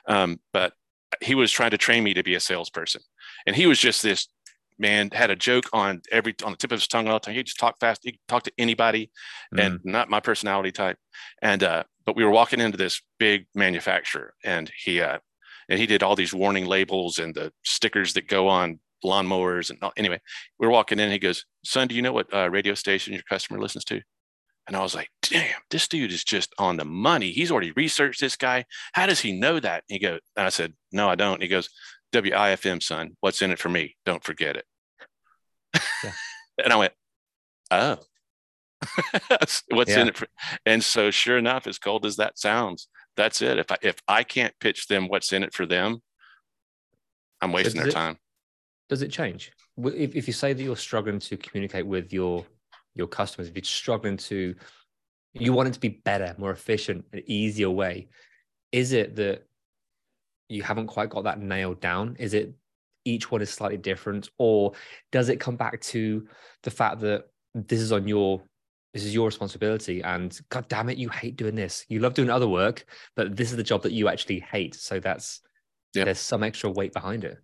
um, 0.07 0.39
but 0.53 0.73
he 1.21 1.35
was 1.35 1.51
trying 1.51 1.71
to 1.71 1.77
train 1.77 2.03
me 2.03 2.13
to 2.13 2.23
be 2.23 2.35
a 2.35 2.39
salesperson, 2.39 3.01
and 3.45 3.55
he 3.55 3.65
was 3.65 3.79
just 3.79 4.01
this 4.01 4.27
man 4.77 5.09
had 5.11 5.29
a 5.29 5.35
joke 5.35 5.65
on 5.73 6.01
every 6.11 6.33
on 6.43 6.51
the 6.51 6.57
tip 6.57 6.71
of 6.71 6.79
his 6.79 6.87
tongue 6.87 7.07
all 7.07 7.15
the 7.15 7.19
time. 7.19 7.35
He 7.35 7.43
just 7.43 7.59
talked 7.59 7.79
fast. 7.79 8.01
He 8.03 8.11
could 8.11 8.27
talk 8.27 8.43
to 8.43 8.53
anybody, 8.57 9.11
mm. 9.53 9.65
and 9.65 9.79
not 9.83 10.09
my 10.09 10.19
personality 10.19 10.71
type. 10.71 10.97
And 11.41 11.63
uh, 11.63 11.83
but 12.05 12.15
we 12.15 12.23
were 12.23 12.31
walking 12.31 12.59
into 12.59 12.77
this 12.77 13.01
big 13.19 13.45
manufacturer, 13.53 14.33
and 14.43 14.71
he 14.83 15.01
uh, 15.01 15.19
and 15.69 15.79
he 15.79 15.85
did 15.85 16.01
all 16.01 16.15
these 16.15 16.33
warning 16.33 16.65
labels 16.65 17.19
and 17.19 17.35
the 17.35 17.53
stickers 17.63 18.13
that 18.13 18.27
go 18.27 18.47
on 18.47 18.79
lawnmowers 19.03 19.69
and 19.69 19.79
all. 19.81 19.93
anyway 19.97 20.19
we 20.59 20.67
are 20.67 20.71
walking 20.71 20.99
in 20.99 21.11
he 21.11 21.19
goes 21.19 21.45
son 21.63 21.87
do 21.87 21.95
you 21.95 22.01
know 22.01 22.11
what 22.11 22.33
uh, 22.33 22.49
radio 22.49 22.73
station 22.73 23.13
your 23.13 23.23
customer 23.23 23.59
listens 23.59 23.83
to 23.85 24.01
and 24.67 24.75
i 24.75 24.81
was 24.81 24.95
like 24.95 25.09
damn 25.21 25.59
this 25.69 25.87
dude 25.87 26.11
is 26.11 26.23
just 26.23 26.53
on 26.57 26.77
the 26.77 26.85
money 26.85 27.31
he's 27.31 27.51
already 27.51 27.71
researched 27.71 28.21
this 28.21 28.35
guy 28.35 28.65
how 28.93 29.05
does 29.05 29.19
he 29.19 29.31
know 29.31 29.59
that 29.59 29.83
and 29.89 29.95
he 29.95 29.99
goes 29.99 30.19
and 30.35 30.45
i 30.45 30.49
said 30.49 30.73
no 30.91 31.09
i 31.09 31.15
don't 31.15 31.35
and 31.35 31.43
he 31.43 31.49
goes 31.49 31.69
WIIFM 32.13 32.81
son 32.81 33.15
what's 33.19 33.41
in 33.41 33.51
it 33.51 33.59
for 33.59 33.69
me 33.69 33.95
don't 34.05 34.23
forget 34.23 34.55
it 34.55 34.65
yeah. 36.03 36.11
and 36.63 36.73
i 36.73 36.75
went 36.75 36.93
oh 37.71 37.97
what's 39.69 39.91
yeah. 39.91 40.01
in 40.01 40.07
it 40.07 40.17
for 40.17 40.27
and 40.65 40.83
so 40.83 41.11
sure 41.11 41.37
enough 41.37 41.67
as 41.67 41.77
cold 41.77 42.05
as 42.05 42.15
that 42.15 42.39
sounds 42.39 42.87
that's 43.19 43.41
it. 43.41 43.59
If 43.59 43.69
I 43.69 43.77
if 43.81 43.97
I 44.07 44.23
can't 44.23 44.53
pitch 44.59 44.87
them 44.87 45.09
what's 45.09 45.33
in 45.33 45.43
it 45.43 45.53
for 45.53 45.65
them, 45.65 46.01
I'm 47.41 47.51
wasting 47.51 47.81
their 47.81 47.89
it, 47.89 47.93
time. 47.93 48.17
Does 48.89 49.01
it 49.01 49.11
change? 49.11 49.51
If, 49.77 50.15
if 50.15 50.27
you 50.27 50.33
say 50.33 50.53
that 50.53 50.61
you're 50.61 50.75
struggling 50.75 51.19
to 51.19 51.37
communicate 51.37 51.85
with 51.85 52.11
your 52.11 52.45
your 52.95 53.07
customers, 53.07 53.47
if 53.47 53.55
you're 53.55 53.63
struggling 53.63 54.17
to 54.17 54.55
you 55.33 55.53
want 55.53 55.69
it 55.69 55.73
to 55.73 55.79
be 55.79 56.01
better, 56.03 56.35
more 56.37 56.51
efficient, 56.51 57.05
an 57.13 57.21
easier 57.27 57.69
way, 57.69 58.07
is 58.71 58.93
it 58.93 59.15
that 59.15 59.45
you 60.49 60.63
haven't 60.63 60.87
quite 60.87 61.09
got 61.09 61.23
that 61.25 61.39
nailed 61.39 61.79
down? 61.79 62.15
Is 62.19 62.33
it 62.33 62.53
each 63.05 63.31
one 63.31 63.41
is 63.41 63.49
slightly 63.49 63.77
different, 63.77 64.29
or 64.37 64.73
does 65.11 65.29
it 65.29 65.39
come 65.39 65.55
back 65.55 65.79
to 65.81 66.27
the 66.63 66.71
fact 66.71 66.99
that 67.01 67.25
this 67.53 67.79
is 67.79 67.91
on 67.91 68.07
your 68.07 68.41
this 68.93 69.05
is 69.05 69.13
your 69.13 69.25
responsibility 69.27 70.01
and 70.01 70.39
god 70.49 70.67
damn 70.67 70.89
it 70.89 70.97
you 70.97 71.09
hate 71.09 71.35
doing 71.35 71.55
this 71.55 71.85
you 71.89 71.99
love 71.99 72.13
doing 72.13 72.29
other 72.29 72.47
work 72.47 72.85
but 73.15 73.35
this 73.35 73.51
is 73.51 73.57
the 73.57 73.63
job 73.63 73.83
that 73.83 73.91
you 73.91 74.07
actually 74.07 74.39
hate 74.39 74.75
so 74.75 74.99
that's 74.99 75.41
yeah. 75.93 76.03
there's 76.05 76.19
some 76.19 76.43
extra 76.43 76.69
weight 76.69 76.93
behind 76.93 77.23
it 77.23 77.37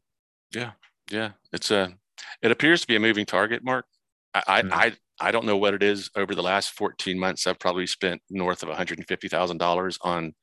yeah 0.52 0.72
yeah 1.12 1.32
it's 1.54 1.72
a 1.72 1.94
it 2.41 2.52
appears 2.52 2.82
to 2.82 2.88
be 2.88 2.96
a 2.96 3.00
moving 3.00 3.26
target 3.26 3.63
mark 3.63 3.86
i 4.34 4.62
mm. 4.62 4.72
i 4.72 4.94
i 5.20 5.32
don't 5.32 5.46
know 5.46 5.58
what 5.58 5.74
it 5.74 5.84
is 5.84 6.10
over 6.15 6.36
the 6.36 6.44
last 6.44 6.72
14 6.72 7.18
months 7.18 7.48
i've 7.48 7.60
probably 7.60 7.88
spent 7.88 8.22
north 8.30 8.63
of 8.63 8.70
$150000 8.70 9.98
on 10.02 10.34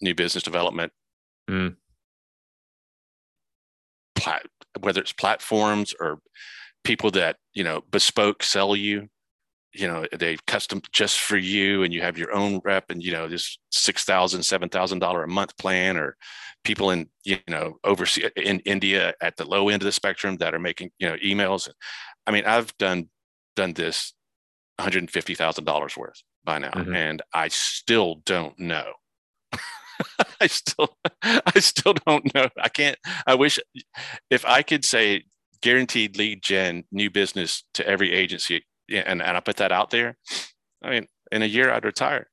new 0.00 0.14
business 0.14 0.42
development 0.42 0.92
mm. 1.50 1.76
Plat, 4.14 4.46
whether 4.80 5.00
it's 5.00 5.12
platforms 5.12 5.92
or 6.00 6.20
people 6.84 7.10
that 7.10 7.36
you 7.52 7.64
know 7.64 7.82
bespoke 7.90 8.42
sell 8.42 8.76
you 8.76 9.08
you 9.74 9.88
know 9.88 10.06
they 10.12 10.36
custom 10.46 10.80
just 10.92 11.20
for 11.20 11.36
you 11.36 11.82
and 11.82 11.92
you 11.92 12.00
have 12.00 12.16
your 12.16 12.32
own 12.32 12.60
rep 12.64 12.90
and 12.90 13.02
you 13.02 13.12
know 13.12 13.28
this 13.28 13.58
six 13.70 14.04
thousand 14.04 14.42
seven 14.42 14.68
thousand 14.68 15.00
dollar 15.00 15.24
a 15.24 15.28
month 15.28 15.56
plan 15.58 15.96
or 15.96 16.16
people 16.62 16.90
in 16.90 17.08
you 17.24 17.38
know 17.48 17.78
overseas 17.84 18.30
in 18.36 18.60
india 18.60 19.14
at 19.20 19.36
the 19.36 19.44
low 19.44 19.68
end 19.68 19.82
of 19.82 19.86
the 19.86 19.92
spectrum 19.92 20.36
that 20.36 20.54
are 20.54 20.58
making 20.58 20.90
you 20.98 21.08
know 21.08 21.16
emails. 21.24 21.68
I 22.26 22.30
mean 22.30 22.44
i've 22.44 22.76
done 22.78 23.08
done 23.56 23.72
this 23.74 24.14
$150000 24.80 25.96
worth 25.96 26.22
by 26.44 26.58
now 26.58 26.70
mm-hmm. 26.70 26.94
and 26.94 27.22
i 27.32 27.48
still 27.48 28.16
don't 28.24 28.58
know. 28.58 28.92
I 30.40 30.48
still 30.48 30.96
i 31.22 31.60
still 31.60 31.94
don't 31.94 32.34
know. 32.34 32.48
I 32.60 32.68
can't 32.68 32.98
i 33.26 33.34
wish 33.34 33.58
if 34.30 34.44
i 34.44 34.62
could 34.62 34.84
say 34.84 35.24
guaranteed 35.62 36.16
lead 36.18 36.42
gen 36.42 36.84
new 36.92 37.10
business 37.10 37.64
to 37.74 37.86
every 37.86 38.12
agency 38.12 38.64
and, 38.90 39.22
and 39.22 39.36
I 39.36 39.40
put 39.40 39.56
that 39.56 39.72
out 39.72 39.90
there, 39.90 40.16
I 40.82 40.90
mean, 40.90 41.08
in 41.32 41.42
a 41.42 41.46
year 41.46 41.72
I'd 41.72 41.84
retire. 41.84 42.28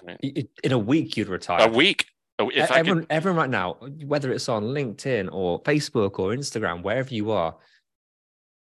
I 0.00 0.16
mean, 0.22 0.48
in 0.62 0.72
a 0.72 0.78
week 0.78 1.16
you'd 1.16 1.28
retire. 1.28 1.68
A 1.68 1.72
week. 1.72 2.06
Oh, 2.38 2.50
if 2.54 2.70
everyone, 2.70 3.00
could... 3.00 3.06
everyone 3.10 3.38
right 3.38 3.50
now, 3.50 3.74
whether 4.06 4.30
it's 4.32 4.48
on 4.48 4.62
LinkedIn 4.62 5.28
or 5.32 5.62
Facebook 5.62 6.18
or 6.18 6.30
Instagram, 6.30 6.82
wherever 6.82 7.12
you 7.12 7.32
are, 7.32 7.56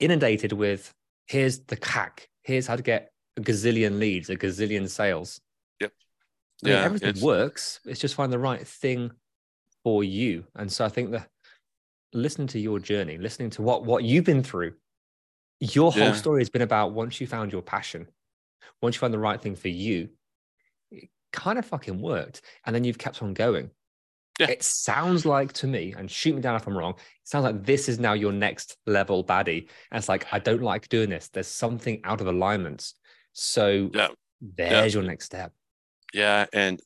inundated 0.00 0.52
with 0.52 0.92
here's 1.26 1.60
the 1.60 1.76
CAC, 1.76 2.26
here's 2.42 2.66
how 2.66 2.76
to 2.76 2.82
get 2.82 3.10
a 3.36 3.40
gazillion 3.40 3.98
leads, 3.98 4.28
a 4.28 4.36
gazillion 4.36 4.88
sales. 4.88 5.40
Yep. 5.80 5.92
I 6.62 6.66
mean, 6.66 6.76
yeah, 6.76 6.84
everything 6.84 7.08
it's... 7.10 7.22
works. 7.22 7.80
It's 7.86 8.00
just 8.00 8.14
find 8.14 8.32
the 8.32 8.38
right 8.38 8.66
thing 8.66 9.10
for 9.82 10.04
you. 10.04 10.44
And 10.56 10.70
so 10.70 10.84
I 10.84 10.88
think 10.88 11.12
that 11.12 11.28
listening 12.12 12.48
to 12.48 12.60
your 12.60 12.78
journey, 12.78 13.18
listening 13.18 13.50
to 13.50 13.62
what 13.62 13.84
what 13.84 14.04
you've 14.04 14.24
been 14.24 14.42
through, 14.42 14.74
your 15.60 15.92
whole 15.92 16.02
yeah. 16.02 16.12
story 16.12 16.40
has 16.40 16.50
been 16.50 16.62
about 16.62 16.92
once 16.92 17.20
you 17.20 17.26
found 17.26 17.52
your 17.52 17.62
passion 17.62 18.06
once 18.84 18.96
you 18.96 19.00
found 19.00 19.14
the 19.14 19.18
right 19.18 19.40
thing 19.40 19.56
for 19.56 19.68
you, 19.68 20.08
it 20.90 21.08
kind 21.32 21.58
of 21.58 21.66
fucking 21.66 22.00
worked. 22.00 22.42
And 22.64 22.74
then 22.74 22.84
you've 22.84 22.98
kept 22.98 23.22
on 23.22 23.34
going. 23.34 23.70
Yeah. 24.38 24.50
It 24.50 24.62
sounds 24.64 25.24
like 25.24 25.52
to 25.54 25.66
me, 25.66 25.94
and 25.96 26.10
shoot 26.10 26.34
me 26.34 26.40
down 26.40 26.56
if 26.56 26.66
I'm 26.66 26.76
wrong, 26.76 26.94
it 26.94 27.28
sounds 27.28 27.44
like 27.44 27.64
this 27.64 27.88
is 27.88 28.00
now 28.00 28.14
your 28.14 28.32
next 28.32 28.76
level 28.86 29.24
baddie. 29.24 29.68
And 29.90 29.98
it's 29.98 30.08
like, 30.08 30.26
I 30.32 30.40
don't 30.40 30.62
like 30.62 30.88
doing 30.88 31.08
this. 31.08 31.28
There's 31.28 31.46
something 31.46 32.00
out 32.04 32.20
of 32.20 32.26
alignment. 32.26 32.92
So 33.32 33.90
Yeah. 33.94 34.08
there's 34.40 34.94
your 34.94 35.04
next 35.04 35.26
step. 35.26 35.52
Yeah, 36.12 36.42
uh, 36.42 36.46
and 36.52 36.82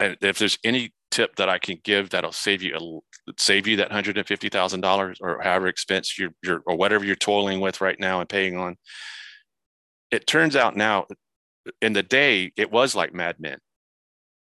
if 0.00 0.38
there's 0.38 0.58
any 0.64 0.92
tip 1.10 1.36
that 1.36 1.48
I 1.48 1.58
can 1.58 1.78
give 1.82 2.10
that'll 2.10 2.32
save 2.32 2.62
you 2.62 2.76
a, 2.76 3.32
save 3.38 3.66
you 3.66 3.76
that 3.76 3.92
hundred 3.92 4.18
and 4.18 4.26
fifty 4.26 4.48
thousand 4.48 4.80
dollars 4.80 5.18
or 5.20 5.40
however 5.42 5.68
expense 5.68 6.18
you're, 6.18 6.30
you're 6.42 6.62
or 6.66 6.76
whatever 6.76 7.04
you're 7.04 7.16
toiling 7.16 7.60
with 7.60 7.80
right 7.80 7.98
now 7.98 8.20
and 8.20 8.28
paying 8.28 8.56
on, 8.56 8.76
it 10.10 10.26
turns 10.26 10.56
out 10.56 10.76
now 10.76 11.06
in 11.80 11.92
the 11.92 12.02
day 12.02 12.52
it 12.56 12.70
was 12.70 12.94
like 12.94 13.14
Mad 13.14 13.36
Men. 13.38 13.58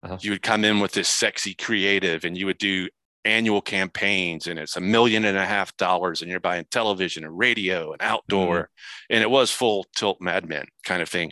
Uh-huh. 0.04 0.18
You 0.22 0.32
would 0.32 0.44
come 0.44 0.64
in 0.64 0.80
with 0.80 0.92
this 0.92 1.10
sexy 1.10 1.56
creative, 1.56 2.24
and 2.24 2.38
you 2.38 2.46
would 2.46 2.60
do 2.60 2.88
annual 3.26 3.62
campaigns, 3.62 4.48
and 4.48 4.60
it's 4.60 4.78
a 4.78 4.82
million 4.82 5.26
and 5.26 5.38
a 5.38 5.46
half 5.46 5.76
dollars, 5.78 6.22
and 6.22 6.30
you're 6.30 6.40
buying 6.40 6.66
television 6.72 7.24
and 7.24 7.38
radio 7.38 7.92
and 7.92 8.02
outdoor, 8.02 8.70
and 9.10 9.22
it 9.22 9.30
was 9.30 9.52
full 9.52 9.86
tilt 9.96 10.22
Mad 10.22 10.48
Men 10.48 10.66
kind 10.86 11.02
of 11.02 11.10
thing. 11.10 11.32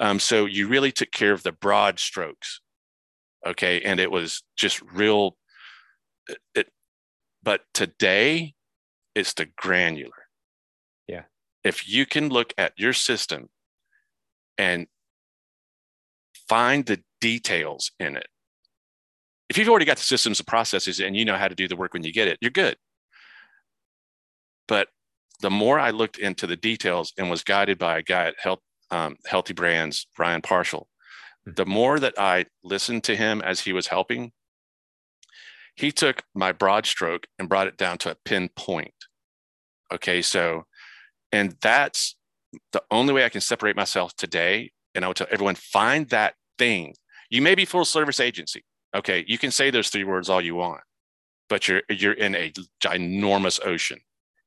Um, 0.00 0.18
so 0.18 0.46
you 0.46 0.68
really 0.68 0.92
took 0.92 1.10
care 1.12 1.32
of 1.32 1.42
the 1.42 1.52
broad 1.52 1.98
strokes 1.98 2.60
okay? 3.46 3.80
And 3.82 4.00
it 4.00 4.10
was 4.10 4.42
just 4.56 4.80
real 4.82 5.36
it, 6.28 6.38
it 6.54 6.68
but 7.42 7.62
today 7.72 8.54
it's 9.14 9.34
the 9.34 9.46
granular. 9.56 10.10
Yeah. 11.06 11.22
if 11.64 11.88
you 11.88 12.04
can 12.04 12.28
look 12.28 12.52
at 12.58 12.72
your 12.76 12.92
system 12.92 13.48
and 14.58 14.86
find 16.48 16.84
the 16.86 17.00
details 17.20 17.92
in 18.00 18.16
it. 18.16 18.26
If 19.48 19.56
you've 19.56 19.68
already 19.68 19.84
got 19.84 19.96
the 19.96 20.02
systems 20.02 20.40
and 20.40 20.46
processes 20.46 20.98
and 21.00 21.16
you 21.16 21.24
know 21.24 21.36
how 21.36 21.48
to 21.48 21.54
do 21.54 21.68
the 21.68 21.76
work 21.76 21.94
when 21.94 22.04
you 22.04 22.12
get 22.12 22.28
it 22.28 22.38
you're 22.40 22.50
good. 22.50 22.76
But 24.68 24.88
the 25.40 25.50
more 25.50 25.78
i 25.78 25.90
looked 25.90 26.18
into 26.18 26.46
the 26.46 26.56
details 26.56 27.12
and 27.18 27.30
was 27.30 27.42
guided 27.42 27.78
by 27.78 27.98
a 27.98 28.02
guy 28.02 28.26
at 28.26 28.34
health 28.38 28.60
um, 28.90 29.16
healthy 29.26 29.52
brands 29.52 30.06
ryan 30.18 30.40
partial 30.40 30.88
the 31.46 31.64
more 31.64 32.00
that 32.00 32.18
I 32.18 32.46
listened 32.64 33.04
to 33.04 33.16
him 33.16 33.40
as 33.40 33.60
he 33.60 33.72
was 33.72 33.86
helping, 33.86 34.32
he 35.76 35.92
took 35.92 36.22
my 36.34 36.52
broad 36.52 36.86
stroke 36.86 37.26
and 37.38 37.48
brought 37.48 37.68
it 37.68 37.76
down 37.76 37.98
to 37.98 38.10
a 38.10 38.16
pinpoint. 38.24 38.94
Okay, 39.92 40.22
so, 40.22 40.64
and 41.30 41.54
that's 41.62 42.16
the 42.72 42.82
only 42.90 43.12
way 43.14 43.24
I 43.24 43.28
can 43.28 43.40
separate 43.40 43.76
myself 43.76 44.14
today. 44.16 44.72
And 44.94 45.04
I 45.04 45.08
would 45.08 45.16
tell 45.16 45.26
everyone 45.30 45.54
find 45.54 46.08
that 46.08 46.34
thing. 46.58 46.94
You 47.30 47.42
may 47.42 47.54
be 47.54 47.64
full 47.64 47.84
service 47.84 48.18
agency. 48.18 48.64
Okay, 48.94 49.24
you 49.28 49.38
can 49.38 49.50
say 49.50 49.70
those 49.70 49.90
three 49.90 50.04
words 50.04 50.30
all 50.30 50.40
you 50.40 50.54
want, 50.54 50.80
but 51.48 51.68
you're 51.68 51.82
you're 51.90 52.14
in 52.14 52.34
a 52.34 52.52
ginormous 52.82 53.64
ocean. 53.64 53.98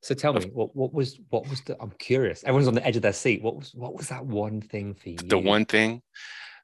So 0.01 0.15
tell 0.15 0.33
me, 0.33 0.45
what, 0.53 0.75
what 0.75 0.93
was 0.93 1.19
what 1.29 1.47
was 1.49 1.61
the? 1.61 1.77
I'm 1.79 1.91
curious. 1.99 2.43
Everyone's 2.43 2.67
on 2.67 2.73
the 2.73 2.85
edge 2.85 2.95
of 2.95 3.03
their 3.03 3.13
seat. 3.13 3.43
What 3.43 3.57
was 3.57 3.75
what 3.75 3.95
was 3.95 4.07
that 4.07 4.25
one 4.25 4.61
thing 4.61 4.95
for 4.95 5.09
you? 5.09 5.17
The 5.17 5.37
one 5.37 5.65
thing, 5.65 6.01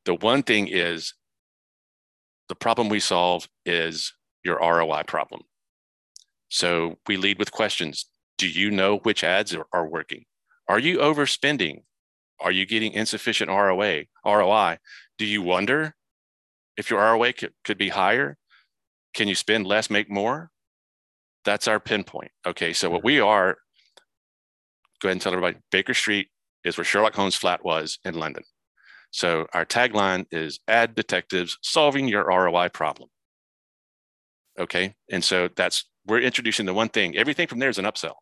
the 0.05 0.15
one 0.15 0.43
thing 0.43 0.67
is 0.67 1.13
the 2.47 2.55
problem 2.55 2.89
we 2.89 2.99
solve 2.99 3.47
is 3.65 4.13
your 4.43 4.59
ROI 4.59 5.03
problem. 5.07 5.41
So 6.49 6.97
we 7.07 7.17
lead 7.17 7.39
with 7.39 7.51
questions. 7.51 8.05
Do 8.37 8.47
you 8.47 8.69
know 8.69 8.97
which 8.99 9.23
ads 9.23 9.53
are, 9.55 9.65
are 9.73 9.87
working? 9.87 10.25
Are 10.67 10.79
you 10.79 10.99
overspending? 10.99 11.83
Are 12.39 12.51
you 12.51 12.65
getting 12.65 12.91
insufficient 12.91 13.49
ROA, 13.49 14.03
ROI? 14.25 14.77
Do 15.17 15.25
you 15.25 15.41
wonder 15.41 15.95
if 16.77 16.89
your 16.89 16.99
ROA 16.99 17.33
could, 17.33 17.53
could 17.63 17.77
be 17.77 17.89
higher? 17.89 18.37
Can 19.13 19.27
you 19.27 19.35
spend 19.35 19.65
less, 19.65 19.89
make 19.89 20.09
more? 20.09 20.51
That's 21.45 21.67
our 21.67 21.79
pinpoint. 21.79 22.31
Okay, 22.45 22.73
so 22.73 22.89
what 22.89 23.03
we 23.03 23.17
mm-hmm. 23.17 23.27
are, 23.27 23.57
go 25.01 25.07
ahead 25.07 25.13
and 25.13 25.21
tell 25.21 25.31
everybody 25.31 25.57
Baker 25.71 25.93
Street 25.93 26.27
is 26.63 26.77
where 26.77 26.83
Sherlock 26.83 27.15
Holmes' 27.15 27.35
flat 27.35 27.63
was 27.63 27.99
in 28.03 28.15
London. 28.15 28.43
So 29.11 29.47
our 29.53 29.65
tagline 29.65 30.25
is 30.31 30.59
ad 30.67 30.95
detectives 30.95 31.57
solving 31.61 32.07
your 32.07 32.25
ROI 32.25 32.69
problem. 32.69 33.09
Okay. 34.59 34.95
And 35.11 35.23
so 35.23 35.49
that's, 35.55 35.85
we're 36.05 36.19
introducing 36.21 36.65
the 36.65 36.73
one 36.73 36.89
thing, 36.89 37.17
everything 37.17 37.47
from 37.47 37.59
there 37.59 37.69
is 37.69 37.77
an 37.77 37.85
upsell. 37.85 38.15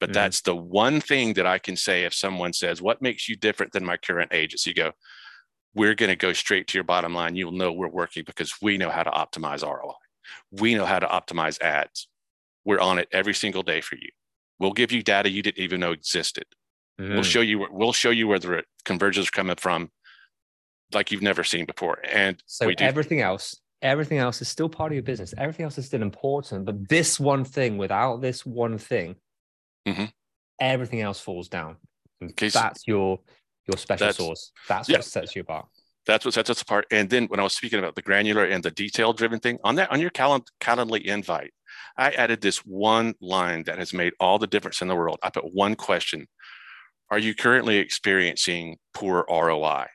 But 0.00 0.10
Mhm. 0.10 0.14
that's 0.14 0.40
the 0.42 0.56
one 0.56 1.00
thing 1.00 1.34
that 1.34 1.46
I 1.46 1.58
can 1.58 1.76
say 1.76 2.04
if 2.04 2.14
someone 2.14 2.52
says, 2.52 2.82
What 2.82 3.02
makes 3.02 3.28
you 3.28 3.36
different 3.36 3.72
than 3.72 3.84
my 3.84 3.96
current 3.96 4.32
agency? 4.32 4.70
You 4.70 4.74
go, 4.74 4.92
We're 5.74 5.94
going 5.94 6.10
to 6.10 6.16
go 6.16 6.32
straight 6.34 6.66
to 6.68 6.76
your 6.76 6.84
bottom 6.84 7.14
line. 7.14 7.34
You'll 7.34 7.52
know 7.52 7.72
we're 7.72 7.88
working 7.88 8.24
because 8.26 8.60
we 8.60 8.76
know 8.76 8.90
how 8.90 9.02
to 9.04 9.10
optimize 9.10 9.62
ROI. 9.66 9.94
We 10.50 10.74
know 10.74 10.84
how 10.84 10.98
to 10.98 11.06
optimize 11.06 11.60
ads. 11.62 12.08
We're 12.64 12.78
on 12.80 12.98
it 12.98 13.08
every 13.10 13.32
single 13.32 13.62
day 13.62 13.80
for 13.80 13.96
you. 13.96 14.10
We'll 14.58 14.72
give 14.74 14.92
you 14.92 15.02
data 15.02 15.30
you 15.30 15.40
didn't 15.42 15.62
even 15.64 15.80
know 15.80 15.92
existed. 15.92 16.44
We'll 16.98 17.20
Mm. 17.20 17.24
show 17.24 17.40
you 17.40 17.58
where- 17.60 17.70
we'll 17.72 17.94
show 17.94 18.10
you 18.10 18.28
where 18.28 18.38
the 18.38 18.64
conversions 18.84 19.28
are 19.28 19.30
coming 19.32 19.56
from 19.56 19.90
like 20.94 21.10
you've 21.10 21.22
never 21.22 21.44
seen 21.44 21.64
before. 21.66 21.98
And 22.10 22.42
So 22.46 22.70
everything 22.78 23.20
else, 23.20 23.56
everything 23.80 24.18
else 24.18 24.40
is 24.42 24.48
still 24.48 24.68
part 24.68 24.92
of 24.92 24.94
your 24.94 25.02
business. 25.02 25.34
Everything 25.36 25.64
else 25.64 25.78
is 25.78 25.86
still 25.86 26.02
important, 26.02 26.64
but 26.64 26.88
this 26.88 27.18
one 27.20 27.44
thing, 27.44 27.78
without 27.78 28.20
this 28.20 28.44
one 28.46 28.78
thing, 28.78 29.16
Mhm. 29.86 30.12
everything 30.60 31.00
else 31.00 31.20
falls 31.20 31.48
down. 31.48 31.76
Okay, 32.22 32.48
that's 32.48 32.86
your 32.86 33.18
your 33.68 33.76
special 33.78 34.06
That's- 34.06 34.16
sauce. 34.16 34.52
That's 34.68 34.88
yeah. 34.88 34.96
what 34.98 35.04
sets 35.04 35.36
you 35.36 35.42
apart. 35.42 35.66
that's 36.04 36.24
what 36.24 36.34
sets 36.34 36.50
us 36.50 36.60
apart. 36.60 36.84
And 36.90 37.08
then 37.08 37.26
when 37.26 37.38
I 37.38 37.44
was 37.44 37.54
speaking 37.54 37.78
about 37.78 37.94
the 37.94 38.02
granular 38.02 38.44
and 38.44 38.60
the 38.64 38.72
detail 38.72 39.12
driven 39.12 39.38
thing 39.38 39.58
on 39.62 39.76
that 39.76 39.90
on 39.92 40.00
your 40.00 40.10
calend- 40.10 40.48
Calendly 40.60 41.00
invite, 41.04 41.52
I 41.96 42.10
added 42.10 42.40
this 42.40 42.58
one 42.66 43.14
line 43.20 43.62
that 43.64 43.78
has 43.78 43.92
made 43.92 44.12
all 44.18 44.40
the 44.40 44.48
difference 44.48 44.82
in 44.82 44.88
the 44.88 44.96
world. 44.96 45.18
I 45.22 45.30
put 45.30 45.54
one 45.54 45.76
question: 45.76 46.26
Are 47.10 47.18
you 47.20 47.34
currently 47.36 47.76
experiencing 47.76 48.78
poor 48.94 49.24
ROI? 49.28 49.86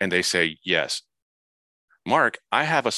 And 0.00 0.10
they 0.10 0.22
say 0.22 0.58
yes. 0.64 1.02
Mark, 2.06 2.38
I 2.50 2.64
have 2.64 2.86
a 2.86 2.92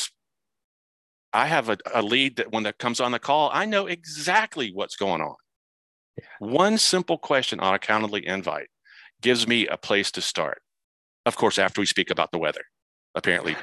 I 1.34 1.46
have 1.46 1.68
a, 1.70 1.78
a 1.94 2.02
lead 2.02 2.36
that 2.36 2.52
when 2.52 2.62
that 2.64 2.78
comes 2.78 3.00
on 3.00 3.12
the 3.12 3.18
call, 3.18 3.50
I 3.52 3.64
know 3.64 3.86
exactly 3.86 4.70
what's 4.72 4.96
going 4.96 5.22
on. 5.22 5.34
One 6.38 6.76
simple 6.76 7.16
question 7.16 7.58
on 7.58 7.74
a 7.74 7.78
Calendly 7.78 8.22
invite 8.22 8.68
gives 9.22 9.48
me 9.48 9.66
a 9.66 9.78
place 9.78 10.10
to 10.12 10.20
start 10.20 10.62
of 11.26 11.36
course, 11.36 11.58
after 11.58 11.80
we 11.80 11.86
speak 11.86 12.10
about 12.10 12.32
the 12.32 12.38
weather. 12.38 12.62
Apparently, 13.14 13.56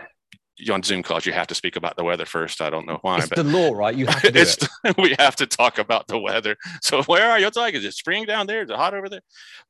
on 0.72 0.84
Zoom 0.84 1.04
calls, 1.04 1.26
you 1.26 1.34
have 1.34 1.48
to 1.48 1.56
speak 1.56 1.76
about 1.76 1.98
the 1.98 2.04
weather 2.04 2.26
first. 2.26 2.62
I 2.62 2.70
don't 2.70 2.86
know 2.86 3.00
why, 3.02 3.18
It's 3.20 3.30
but 3.30 3.36
the 3.38 3.44
law, 3.44 3.74
right? 3.74 3.96
You 3.96 4.06
have 4.06 4.22
to 4.22 4.32
do 4.32 4.40
it. 4.84 4.98
we 4.98 5.16
have 5.20 5.36
to 5.38 5.46
talk 5.46 5.78
about 5.78 6.08
the 6.08 6.20
weather. 6.20 6.56
So 6.82 7.04
where 7.04 7.30
are 7.30 7.40
you? 7.40 7.48
It's 7.48 7.58
like, 7.58 7.74
is 7.74 7.84
it 7.84 7.94
spring 7.94 8.26
down 8.26 8.48
there? 8.48 8.62
Is 8.62 8.70
it 8.70 8.76
hot 8.76 8.94
over 8.94 9.10
there? 9.10 9.22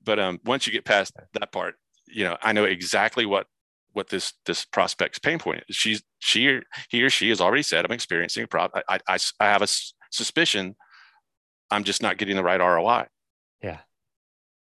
But 0.04 0.20
um, 0.20 0.40
once 0.46 0.68
you 0.68 0.74
get 0.74 0.86
past 0.86 1.14
that 1.34 1.52
part, 1.52 1.76
you 2.08 2.24
know, 2.24 2.38
I 2.42 2.54
know 2.54 2.66
exactly 2.66 3.26
what 3.26 3.48
what 3.94 4.10
this 4.10 4.34
this 4.46 4.66
prospect's 4.66 5.20
pain 5.20 5.40
point 5.40 5.64
is. 5.68 5.76
She's 5.76 6.04
she 6.20 6.48
or 6.48 6.64
he 6.90 7.04
or 7.04 7.10
she 7.10 7.30
has 7.30 7.42
already 7.42 7.64
said, 7.64 7.86
I'm 7.86 7.92
experiencing 7.92 8.44
a 8.44 8.48
problem. 8.48 8.84
I, 8.88 9.00
I, 9.08 9.18
I 9.40 9.46
have 9.46 9.62
a 9.62 9.64
s- 9.64 9.94
suspicion 10.12 10.76
I'm 11.72 11.84
just 11.84 12.02
not 12.02 12.18
getting 12.18 12.36
the 12.36 12.44
right 12.44 12.60
ROI. 12.60 13.06
Yeah. 13.62 13.80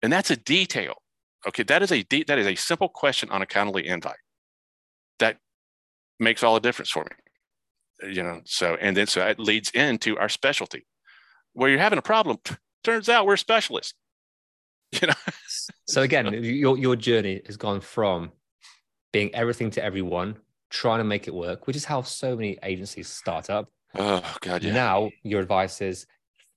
And 0.02 0.12
that's 0.12 0.30
a 0.30 0.36
detail. 0.36 0.94
Okay, 1.46 1.62
that 1.64 1.82
is 1.82 1.92
a 1.92 2.02
de- 2.04 2.24
that 2.24 2.38
is 2.38 2.46
a 2.46 2.54
simple 2.54 2.88
question 2.88 3.30
on 3.30 3.42
a 3.42 3.46
Calendly 3.46 3.84
invite. 3.84 4.16
That 5.18 5.38
makes 6.18 6.42
all 6.42 6.54
the 6.54 6.60
difference 6.60 6.90
for 6.90 7.04
me. 7.04 8.12
You 8.12 8.22
know, 8.22 8.40
so 8.44 8.76
and 8.80 8.96
then 8.96 9.06
so 9.06 9.26
it 9.26 9.38
leads 9.38 9.70
into 9.70 10.16
our 10.18 10.28
specialty. 10.28 10.86
Where 11.52 11.68
you're 11.70 11.78
having 11.78 11.98
a 11.98 12.02
problem, 12.02 12.38
turns 12.84 13.08
out 13.08 13.26
we're 13.26 13.36
specialists. 13.36 13.94
You 15.02 15.08
know, 15.08 15.14
So 15.86 16.02
again, 16.02 16.32
your 16.44 16.78
your 16.78 16.94
journey 16.96 17.42
has 17.46 17.56
gone 17.56 17.80
from 17.80 18.30
being 19.14 19.34
everything 19.34 19.70
to 19.70 19.82
everyone, 19.82 20.36
trying 20.70 20.98
to 20.98 21.04
make 21.04 21.26
it 21.28 21.34
work, 21.34 21.66
which 21.66 21.76
is 21.76 21.84
how 21.86 22.02
so 22.02 22.34
many 22.36 22.58
agencies 22.62 23.08
start 23.08 23.48
up. 23.48 23.70
oh 23.96 24.22
god, 24.40 24.62
yeah. 24.64 24.72
Now 24.74 25.10
your 25.22 25.40
advice 25.40 25.80
is 25.80 26.06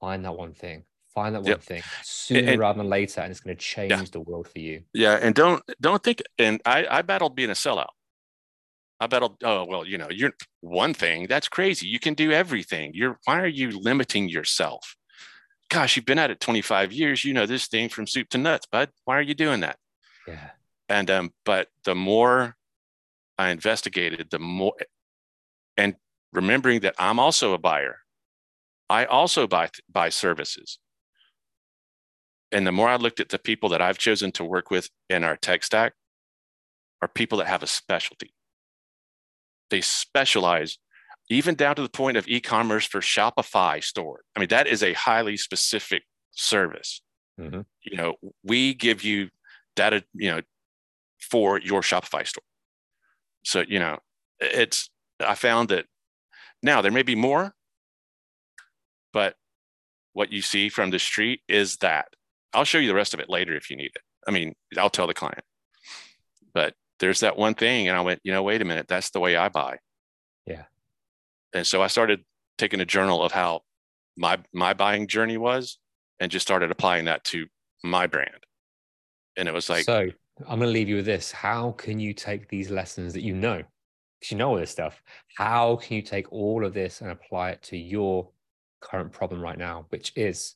find 0.02 0.26
that 0.26 0.36
one 0.36 0.54
thing, 0.54 0.84
find 1.13 1.36
that 1.36 1.41
one 1.43 1.52
Yep. 1.52 1.62
thing 1.62 1.84
sooner 2.04 2.52
and- 2.52 2.60
rather 2.60 2.78
than 2.80 2.89
later, 2.89 3.22
and 3.22 3.30
it's 3.32 3.39
going 3.41 3.56
to 3.56 3.63
change 3.63 4.10
the 4.12 4.20
world 4.20 4.48
for 4.50 4.60
you. 4.60 4.82
Yeah, 4.93 5.20
and 5.22 5.34
don't 5.36 5.62
don't 5.80 6.04
think. 6.04 6.22
And 6.39 6.60
I 6.65 6.86
I 6.98 7.02
battled 7.04 7.36
being 7.36 7.52
a 7.52 7.54
sellout. 7.65 7.93
I 9.00 9.06
battled. 9.06 9.36
Oh 9.43 9.63
well, 9.65 9.86
you 9.86 9.98
know, 10.00 10.10
you're 10.10 10.34
one 10.62 10.96
thing. 10.96 11.28
That's 11.28 11.48
crazy. 11.48 11.86
You 11.88 12.00
can 12.00 12.15
do 12.15 12.32
everything. 12.32 12.91
You're. 12.96 13.20
Why 13.26 13.39
are 13.39 13.54
you 13.62 13.67
limiting 13.80 14.28
yourself? 14.30 14.96
Gosh, 15.70 15.96
you've 15.96 16.06
been 16.06 16.17
at 16.17 16.32
it 16.32 16.39
25 16.39 16.91
years. 16.91 17.24
You 17.24 17.34
know 17.36 17.46
this 17.46 17.67
thing 17.67 17.89
from 17.89 18.08
soup 18.08 18.30
to 18.30 18.38
nuts, 18.39 18.65
bud. 18.72 18.89
Why 19.06 19.17
are 19.20 19.22
you 19.22 19.36
doing 19.36 19.60
that? 19.60 19.78
Yeah. 20.28 20.50
And 20.89 21.10
um, 21.12 21.34
but 21.45 21.67
the 21.84 21.95
more 21.95 22.56
I 23.38 23.50
investigated, 23.50 24.30
the 24.32 24.39
more, 24.39 24.73
and 25.76 25.95
remembering 26.34 26.82
that 26.82 26.95
I'm 26.97 27.19
also 27.19 27.54
a 27.54 27.58
buyer. 27.58 28.00
I 28.89 29.06
also 29.06 29.47
buy 29.47 29.69
buy 29.89 30.10
services. 30.10 30.80
And 32.52 32.65
the 32.65 32.71
more 32.71 32.88
I 32.88 32.95
looked 32.95 33.19
at 33.19 33.30
the 33.30 33.39
people 33.39 33.69
that 33.69 33.82
I've 33.82 33.97
chosen 33.97 34.32
to 34.34 34.45
work 34.45 34.71
with 34.71 34.89
in 35.10 35.26
our 35.26 35.36
tech 35.36 35.63
stack, 35.63 35.93
are 37.02 37.08
people 37.08 37.38
that 37.39 37.47
have 37.47 37.63
a 37.63 37.67
specialty. 37.67 38.34
They 39.69 39.82
specialize 39.82 40.78
even 41.30 41.56
down 41.56 41.76
to 41.76 41.82
the 41.82 41.89
point 41.89 42.15
of 42.15 42.28
e-commerce 42.28 42.86
for 42.86 43.02
Shopify 43.02 43.84
store. 43.84 44.21
I 44.36 44.39
mean, 44.39 44.47
that 44.50 44.67
is 44.67 44.82
a 44.82 44.93
highly 44.93 45.36
specific 45.36 46.04
service. 46.32 47.02
Mhm. 47.38 47.65
You 47.82 47.97
know, 47.97 48.15
we 48.43 48.73
give 48.73 49.04
you 49.04 49.30
data, 49.76 50.06
you 50.13 50.32
know, 50.32 50.41
for 51.20 51.60
your 51.60 51.82
Shopify 51.82 52.26
store. 52.28 52.44
So, 53.44 53.64
you 53.68 53.80
know, 53.80 54.00
it's 54.40 54.90
I 55.20 55.36
found 55.36 55.70
that 55.70 55.86
now 56.62 56.82
there 56.82 56.92
may 56.92 57.04
be 57.04 57.16
more, 57.16 57.54
but 59.14 59.36
what 60.14 60.32
you 60.32 60.42
see 60.42 60.70
from 60.70 60.90
the 60.90 61.00
street 61.00 61.42
is 61.48 61.78
that. 61.78 62.08
I'll 62.54 62.64
show 62.64 62.78
you 62.78 62.88
the 62.88 62.96
rest 62.96 63.14
of 63.14 63.20
it 63.20 63.30
later 63.30 63.56
if 63.56 63.70
you 63.70 63.76
need 63.76 63.92
it. 63.94 64.02
I 64.28 64.32
mean, 64.32 64.56
I'll 64.78 64.90
tell 64.90 65.06
the 65.06 65.14
client. 65.14 65.44
But 66.54 66.74
there's 67.00 67.20
that 67.20 67.38
one 67.38 67.54
thing, 67.54 67.88
and 67.88 67.96
I 67.96 68.02
went, 68.02 68.22
you 68.24 68.32
know, 68.32 68.42
wait 68.42 68.62
a 68.62 68.66
minute, 68.66 68.88
that's 68.88 69.12
the 69.12 69.20
way 69.20 69.36
I 69.36 69.50
buy. 69.50 69.78
Yeah. 70.46 70.64
And 71.54 71.68
so 71.68 71.84
I 71.84 71.88
started 71.88 72.24
taking 72.58 72.80
a 72.80 72.86
journal 72.86 73.22
of 73.22 73.32
how 73.32 73.62
my 74.18 74.40
my 74.54 74.74
buying 74.74 75.08
journey 75.08 75.38
was, 75.38 75.78
and 76.20 76.32
just 76.32 76.48
started 76.48 76.72
applying 76.72 77.06
that 77.06 77.24
to 77.26 77.46
my 77.84 78.08
brand. 78.08 78.44
And 79.36 79.48
it 79.48 79.54
was 79.54 79.70
like, 79.70 79.84
so 79.84 80.10
I'm 80.41 80.60
going 80.60 80.67
to 80.69 80.73
leave 80.73 80.89
you 80.89 80.97
with 80.97 81.06
this. 81.06 81.32
How 81.32 81.71
can 81.71 82.00
you 82.00 82.13
take 82.13 82.47
these 82.47 82.69
lessons 82.69 83.13
that 83.13 83.21
you 83.23 83.34
know, 83.34 83.63
because 84.19 84.32
you 84.32 84.38
know 84.38 84.50
all 84.50 84.58
this 84.58 84.71
stuff, 84.71 85.02
how 85.36 85.78
can 85.78 85.95
you 85.95 86.02
take 86.02 86.32
all 86.32 86.65
of 86.65 86.73
this 86.73 87.02
and 87.02 87.12
apply 87.12 87.52
it 87.52 87.63
to 87.63 87.78
your 87.78 88.30
current 88.80 89.12
problem 89.12 89.41
right 89.41 89.58
now, 89.58 89.86
which 89.89 90.13
is 90.15 90.56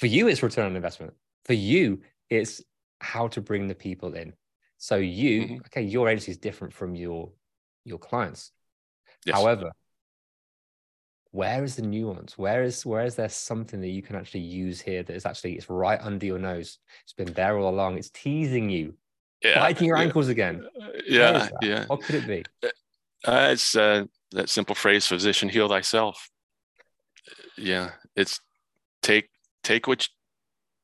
for 0.00 0.06
you, 0.06 0.28
it's 0.28 0.42
return 0.42 0.66
on 0.66 0.76
investment. 0.76 1.14
For 1.44 1.54
you, 1.54 2.02
it's 2.30 2.62
how 3.00 3.28
to 3.28 3.40
bring 3.40 3.68
the 3.68 3.74
people 3.74 4.14
in. 4.14 4.34
So 4.78 4.96
you, 4.96 5.42
Mhm. 5.42 5.66
okay, 5.66 5.82
your 5.82 6.08
agency 6.08 6.32
is 6.32 6.38
different 6.38 6.74
from 6.74 6.94
your 6.94 7.32
your 7.84 7.98
clients. 7.98 8.50
yes. 9.26 9.36
However, 9.36 9.70
where 11.34 11.64
is 11.64 11.74
the 11.74 11.82
nuance? 11.82 12.38
Where 12.38 12.62
is 12.62 12.86
where 12.86 13.04
is 13.04 13.16
there 13.16 13.28
something 13.28 13.80
that 13.80 13.88
you 13.88 14.02
can 14.02 14.14
actually 14.14 14.42
use 14.42 14.80
here 14.80 15.02
that 15.02 15.16
is 15.16 15.26
actually 15.26 15.54
it's 15.54 15.68
right 15.68 15.98
under 16.00 16.24
your 16.24 16.38
nose? 16.38 16.78
It's 17.02 17.12
been 17.12 17.32
there 17.32 17.58
all 17.58 17.68
along. 17.68 17.98
It's 17.98 18.10
teasing 18.10 18.70
you, 18.70 18.94
yeah, 19.42 19.58
biting 19.58 19.88
your 19.88 19.96
yeah, 19.96 20.04
ankles 20.04 20.28
again. 20.28 20.64
uh, 20.80 20.86
Yeah, 21.08 21.48
yeah. 21.60 21.86
What 21.88 22.02
could 22.02 22.14
it 22.14 22.26
be? 22.28 22.44
Uh, 23.26 23.48
it's 23.50 23.74
uh, 23.74 24.04
that 24.30 24.48
simple 24.48 24.76
phrase, 24.76 25.08
physician, 25.08 25.48
heal 25.48 25.68
thyself. 25.68 26.30
Yeah, 27.58 27.90
it's 28.14 28.38
take 29.02 29.28
take 29.64 29.88
what 29.88 30.06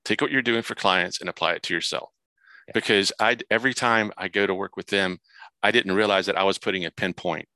take 0.04 0.20
what 0.20 0.32
you're 0.32 0.42
doing 0.42 0.62
for 0.62 0.74
clients 0.74 1.20
and 1.20 1.28
apply 1.30 1.52
it 1.52 1.62
to 1.64 1.74
yourself. 1.74 2.10
Yeah. 2.66 2.72
Because 2.74 3.12
I 3.20 3.36
every 3.52 3.72
time 3.72 4.10
I 4.18 4.26
go 4.26 4.48
to 4.48 4.54
work 4.54 4.76
with 4.76 4.88
them, 4.88 5.20
I 5.62 5.70
didn't 5.70 5.92
realize 5.92 6.26
that 6.26 6.36
I 6.36 6.42
was 6.42 6.58
putting 6.58 6.86
a 6.86 6.90
pinpoint 6.90 7.46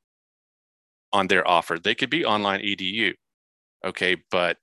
on 1.14 1.28
their 1.28 1.46
offer. 1.48 1.78
They 1.78 1.94
could 1.94 2.10
be 2.10 2.24
online 2.26 2.60
edu, 2.60 3.14
okay, 3.86 4.16
but 4.30 4.58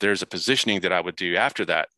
there's 0.00 0.22
a 0.22 0.26
positioning 0.26 0.80
that 0.80 0.92
I 0.92 1.00
would 1.00 1.16
do 1.16 1.36
after 1.36 1.64
that 1.66 1.88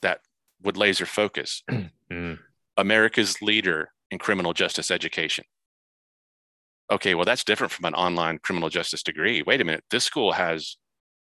that 0.00 0.20
would 0.62 0.76
laser 0.78 1.04
focus. 1.06 1.62
Mm, 2.12 2.38
America's 2.76 3.40
leader 3.40 3.88
in 4.10 4.18
criminal 4.18 4.52
justice 4.52 4.90
education. 4.90 5.46
Okay, 6.90 7.14
well, 7.14 7.24
that's 7.24 7.42
different 7.42 7.72
from 7.72 7.86
an 7.86 7.94
online 7.94 8.36
criminal 8.36 8.68
justice 8.68 9.02
degree. 9.02 9.40
Wait 9.40 9.62
a 9.62 9.64
minute, 9.64 9.84
this 9.90 10.04
school 10.04 10.32
has 10.32 10.76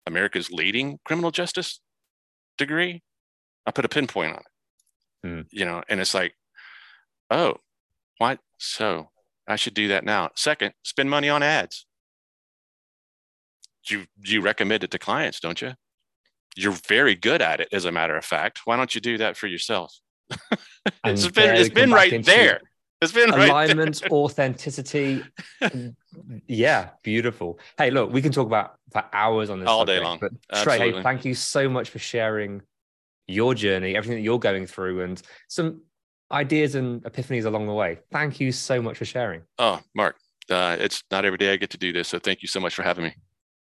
America's 0.04 0.50
leading 0.50 0.98
criminal 1.04 1.30
justice 1.30 1.78
degree. 2.58 3.04
I 3.66 3.70
put 3.70 3.84
a 3.84 3.88
pinpoint 3.88 4.32
on 4.32 4.40
it, 4.40 5.28
Hmm. 5.28 5.40
you 5.52 5.64
know, 5.64 5.84
and 5.88 6.00
it's 6.00 6.12
like, 6.12 6.34
oh, 7.30 7.58
what? 8.18 8.40
So 8.58 9.10
I 9.46 9.54
should 9.54 9.74
do 9.74 9.86
that 9.88 10.04
now. 10.04 10.30
Second, 10.34 10.74
spend 10.82 11.08
money 11.08 11.28
on 11.28 11.44
ads. 11.44 11.86
You 13.88 14.04
you 14.22 14.40
recommend 14.40 14.84
it 14.84 14.90
to 14.92 14.98
clients, 14.98 15.40
don't 15.40 15.60
you? 15.60 15.74
You're 16.56 16.78
very 16.88 17.14
good 17.14 17.42
at 17.42 17.60
it, 17.60 17.68
as 17.72 17.84
a 17.84 17.92
matter 17.92 18.16
of 18.16 18.24
fact. 18.24 18.60
Why 18.64 18.76
don't 18.76 18.94
you 18.94 19.00
do 19.00 19.18
that 19.18 19.36
for 19.36 19.46
yourself? 19.46 19.94
It's 21.02 21.26
been 21.28 21.56
it's 21.56 21.70
been 21.70 21.90
right 21.90 22.22
there. 22.24 22.60
It's 23.00 23.12
been 23.12 23.30
right. 23.30 23.48
Alignment, 23.48 24.02
authenticity. 24.10 25.24
yeah, 26.46 26.90
beautiful. 27.02 27.58
Hey, 27.78 27.90
look, 27.90 28.12
we 28.12 28.20
can 28.20 28.32
talk 28.32 28.46
about 28.46 28.76
for 28.92 29.02
hours 29.12 29.48
on 29.48 29.60
this 29.60 29.68
All 29.68 29.84
day 29.86 29.98
long. 29.98 30.18
But 30.20 30.32
Trey, 30.62 30.78
hey, 30.78 31.02
thank 31.02 31.24
you 31.24 31.34
so 31.34 31.68
much 31.68 31.90
for 31.90 31.98
sharing 31.98 32.62
your 33.26 33.54
journey, 33.54 33.96
everything 33.96 34.16
that 34.16 34.22
you're 34.22 34.38
going 34.38 34.66
through, 34.66 35.02
and 35.02 35.20
some 35.48 35.82
ideas 36.30 36.74
and 36.74 37.02
epiphanies 37.04 37.44
along 37.44 37.66
the 37.66 37.72
way. 37.72 37.98
Thank 38.12 38.40
you 38.40 38.52
so 38.52 38.80
much 38.82 38.98
for 38.98 39.04
sharing. 39.04 39.42
Oh, 39.58 39.80
Mark, 39.94 40.16
uh, 40.50 40.76
it's 40.78 41.02
not 41.10 41.24
every 41.24 41.38
day 41.38 41.52
I 41.52 41.56
get 41.56 41.70
to 41.70 41.78
do 41.78 41.92
this, 41.92 42.08
so 42.08 42.18
thank 42.18 42.42
you 42.42 42.48
so 42.48 42.60
much 42.60 42.74
for 42.74 42.82
having 42.82 43.04
me. 43.04 43.14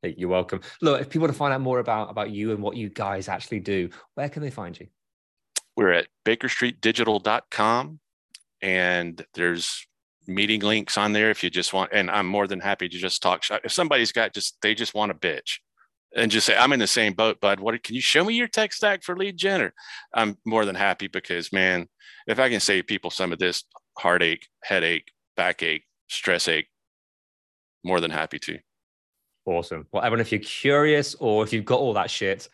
You're 0.02 0.28
welcome. 0.28 0.60
Look, 0.80 1.00
if 1.00 1.08
people 1.08 1.22
want 1.22 1.32
to 1.32 1.38
find 1.38 1.52
out 1.52 1.60
more 1.60 1.80
about 1.80 2.10
about 2.10 2.30
you 2.30 2.52
and 2.52 2.62
what 2.62 2.76
you 2.76 2.88
guys 2.88 3.28
actually 3.28 3.60
do, 3.60 3.90
where 4.14 4.28
can 4.28 4.42
they 4.42 4.50
find 4.50 4.78
you? 4.78 4.86
We're 5.76 5.92
at 5.92 6.08
bakerstreetdigital.com, 6.24 8.00
and 8.62 9.26
there's 9.34 9.86
meeting 10.26 10.60
links 10.60 10.98
on 10.98 11.12
there 11.12 11.30
if 11.30 11.42
you 11.42 11.50
just 11.50 11.72
want. 11.72 11.90
And 11.92 12.10
I'm 12.10 12.26
more 12.26 12.46
than 12.46 12.60
happy 12.60 12.88
to 12.88 12.96
just 12.96 13.22
talk. 13.22 13.42
If 13.64 13.72
somebody's 13.72 14.12
got 14.12 14.34
just 14.34 14.58
they 14.62 14.74
just 14.74 14.94
want 14.94 15.10
a 15.10 15.14
bitch, 15.14 15.58
and 16.14 16.30
just 16.30 16.46
say 16.46 16.56
I'm 16.56 16.72
in 16.72 16.78
the 16.78 16.86
same 16.86 17.14
boat, 17.14 17.40
bud. 17.40 17.58
What 17.58 17.82
can 17.82 17.94
you 17.94 18.00
show 18.00 18.24
me 18.24 18.34
your 18.34 18.48
tech 18.48 18.72
stack 18.72 19.02
for 19.02 19.16
lead 19.16 19.36
gen? 19.36 19.72
I'm 20.14 20.36
more 20.44 20.64
than 20.64 20.76
happy 20.76 21.08
because 21.08 21.52
man, 21.52 21.88
if 22.26 22.38
I 22.38 22.48
can 22.48 22.60
save 22.60 22.86
people 22.86 23.10
some 23.10 23.32
of 23.32 23.38
this 23.38 23.64
heartache, 23.98 24.46
headache, 24.62 25.10
backache, 25.36 25.84
stress 26.08 26.46
ache, 26.46 26.68
more 27.84 28.00
than 28.00 28.12
happy 28.12 28.38
to. 28.40 28.58
Awesome. 29.48 29.86
Well, 29.92 30.02
everyone, 30.02 30.20
if 30.20 30.30
you're 30.30 30.42
curious 30.42 31.14
or 31.14 31.42
if 31.42 31.54
you've 31.54 31.64
got 31.64 31.80
all 31.80 31.94
that 31.94 32.10
shit, 32.10 32.48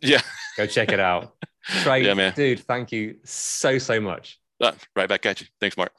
Yeah, 0.00 0.22
go 0.56 0.66
check 0.66 0.90
it 0.92 0.98
out. 1.00 1.34
Trey, 1.82 2.04
Yeah, 2.06 2.14
man. 2.14 2.32
dude, 2.34 2.60
thank 2.60 2.90
you 2.90 3.16
so 3.24 3.76
so 3.78 4.00
much. 4.00 4.40
Uh, 4.58 4.72
right 4.96 5.08
back 5.08 5.26
at 5.26 5.42
you. 5.42 5.46
Thanks, 5.60 5.76
Mark. 5.76 5.92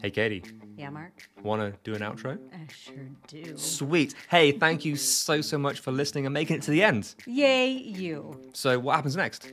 Hey, 0.00 0.10
Katie, 0.10 0.44
Yeah, 0.76 0.90
Mark? 0.90 1.12
want 1.42 1.60
to 1.62 1.76
do 1.82 1.96
an 1.96 2.02
outro? 2.02 2.38
I 2.54 2.72
sure 2.72 2.94
do. 3.26 3.56
Sweet. 3.56 4.14
Hey, 4.30 4.52
thank 4.52 4.84
you 4.84 4.94
so, 4.94 5.40
so 5.40 5.58
much 5.58 5.80
for 5.80 5.90
listening 5.90 6.26
and 6.26 6.32
making 6.32 6.54
it 6.58 6.62
to 6.62 6.70
the 6.70 6.84
end. 6.84 7.12
Yay, 7.26 7.70
you. 7.72 8.40
So, 8.52 8.78
what 8.78 8.94
happens 8.94 9.16
next? 9.16 9.52